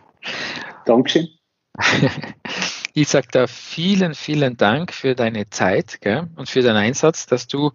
Dankeschön. 0.84 1.28
ich 2.94 3.08
sage 3.08 3.28
da 3.30 3.46
vielen, 3.46 4.14
vielen 4.14 4.56
Dank 4.56 4.92
für 4.92 5.14
deine 5.14 5.48
Zeit 5.50 6.00
gell, 6.00 6.28
und 6.36 6.48
für 6.48 6.62
deinen 6.62 6.76
Einsatz, 6.76 7.26
dass 7.26 7.46
du 7.46 7.72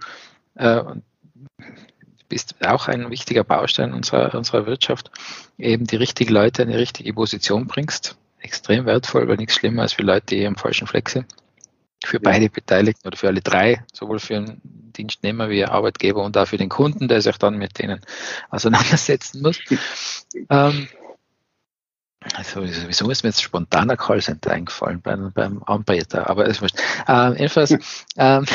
äh, 0.55 0.83
bist 2.33 2.55
auch 2.65 2.87
ein 2.87 3.11
wichtiger 3.11 3.43
Baustein 3.43 3.93
unserer, 3.93 4.33
unserer 4.33 4.65
Wirtschaft, 4.65 5.11
eben 5.59 5.85
die 5.85 5.97
richtigen 5.97 6.33
Leute 6.33 6.63
in 6.63 6.69
die 6.69 6.75
richtige 6.75 7.13
Position 7.13 7.67
bringst. 7.67 8.17
Extrem 8.39 8.87
wertvoll, 8.87 9.27
weil 9.27 9.37
nichts 9.37 9.53
schlimmer 9.53 9.83
als 9.83 9.93
für 9.93 10.01
Leute, 10.01 10.35
die 10.35 10.47
am 10.47 10.55
falschen 10.55 10.87
Fleck 10.87 11.09
sind. 11.09 11.27
Für 12.03 12.19
beide 12.19 12.49
Beteiligten 12.49 13.07
oder 13.07 13.17
für 13.17 13.27
alle 13.27 13.41
drei, 13.41 13.85
sowohl 13.93 14.17
für 14.17 14.33
den 14.33 14.59
Dienstnehmer 14.63 15.51
wie 15.51 15.63
Arbeitgeber 15.63 16.23
und 16.23 16.35
auch 16.35 16.47
für 16.47 16.57
den 16.57 16.69
Kunden, 16.69 17.07
der 17.07 17.21
sich 17.21 17.37
dann 17.37 17.59
mit 17.59 17.77
denen 17.77 18.01
auseinandersetzen 18.49 19.43
muss. 19.43 19.59
ähm, 20.49 20.87
also, 22.35 22.63
wieso 22.63 23.09
ist 23.09 23.23
mir 23.23 23.29
jetzt 23.29 23.41
spontaner 23.41 23.97
Callcenter 23.97 24.51
eingefallen 24.51 25.01
beim, 25.01 25.31
beim 25.33 25.63
Anbieter? 25.63 26.29
Aber 26.29 26.47
es 26.47 26.61
wurscht. 26.61 26.77
Ähm, 27.07 27.33
jedenfalls 27.33 27.71
ähm, 28.17 28.45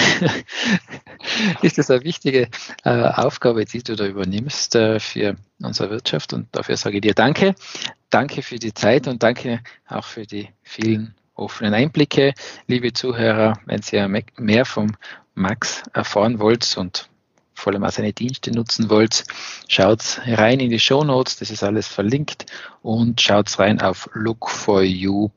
ist 1.62 1.78
das 1.78 1.90
eine 1.90 2.04
wichtige 2.04 2.48
äh, 2.84 2.90
Aufgabe, 2.90 3.64
die 3.64 3.82
du 3.82 3.96
da 3.96 4.06
übernimmst 4.06 4.74
äh, 4.74 5.00
für 5.00 5.36
unsere 5.62 5.90
Wirtschaft 5.90 6.32
und 6.32 6.48
dafür 6.52 6.76
sage 6.76 6.96
ich 6.96 7.02
dir 7.02 7.14
Danke. 7.14 7.54
Danke 8.10 8.42
für 8.42 8.58
die 8.58 8.72
Zeit 8.72 9.06
und 9.06 9.22
danke 9.22 9.60
auch 9.86 10.04
für 10.04 10.26
die 10.26 10.48
vielen 10.62 11.14
offenen 11.34 11.74
Einblicke. 11.74 12.34
Liebe 12.66 12.92
Zuhörer, 12.92 13.54
wenn 13.66 13.82
Sie 13.82 14.02
mehr 14.36 14.64
vom 14.64 14.96
Max 15.34 15.82
erfahren 15.92 16.38
wollt 16.38 16.76
und 16.76 17.08
vor 17.58 17.72
allem 17.72 17.84
auch 17.84 17.90
seine 17.90 18.12
Dienste 18.12 18.52
nutzen 18.52 18.88
wollt, 18.88 19.24
schaut 19.66 20.20
rein 20.26 20.60
in 20.60 20.70
die 20.70 20.78
Show 20.78 21.04
Notes, 21.04 21.38
das 21.38 21.50
ist 21.50 21.62
alles 21.62 21.88
verlinkt 21.88 22.46
und 22.82 23.20
schaut 23.20 23.58
rein 23.58 23.80
auf 23.80 24.08
lookforyou.at. 24.14 25.32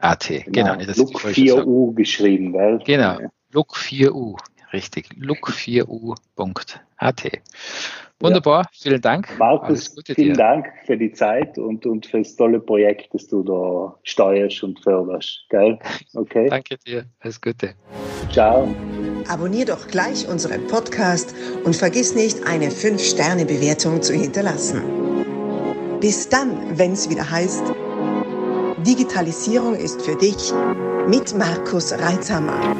AT, 0.00 0.28
genau. 0.46 0.76
genau 0.76 0.92
Look 0.96 1.20
4U 1.20 1.94
geschrieben, 1.94 2.52
gell? 2.52 2.80
Genau, 2.84 3.18
Look 3.52 3.76
4U, 3.76 4.38
richtig. 4.72 5.10
Look4u.at. 5.20 7.22
Wunderbar, 8.20 8.64
ja. 8.64 8.70
vielen 8.72 9.00
Dank. 9.00 9.38
Markus, 9.38 9.94
vielen 10.04 10.34
dir. 10.34 10.34
Dank 10.34 10.66
für 10.86 10.96
die 10.96 11.12
Zeit 11.12 11.56
und, 11.56 11.86
und 11.86 12.06
für 12.06 12.18
das 12.18 12.34
tolle 12.34 12.58
Projekt, 12.58 13.14
das 13.14 13.28
du 13.28 13.44
da 13.44 13.96
steuerst 14.02 14.64
und 14.64 14.80
förderst. 14.80 15.46
Gell? 15.50 15.78
Okay. 16.14 16.48
Danke 16.48 16.76
dir, 16.78 17.04
alles 17.20 17.40
Gute. 17.40 17.74
Ciao. 18.32 18.74
Abonnier 19.28 19.66
doch 19.66 19.86
gleich 19.86 20.26
unseren 20.26 20.66
Podcast 20.66 21.32
und 21.64 21.76
vergiss 21.76 22.16
nicht, 22.16 22.44
eine 22.44 22.70
5-Sterne-Bewertung 22.70 24.02
zu 24.02 24.14
hinterlassen. 24.14 24.82
Bis 26.00 26.28
dann, 26.28 26.76
wenn 26.76 26.92
es 26.92 27.08
wieder 27.08 27.30
heißt, 27.30 27.62
Digitalisierung 28.84 29.74
ist 29.74 30.02
für 30.02 30.16
dich 30.16 30.52
mit 31.06 31.36
Markus 31.36 31.92
Reitzhammer. 31.92 32.74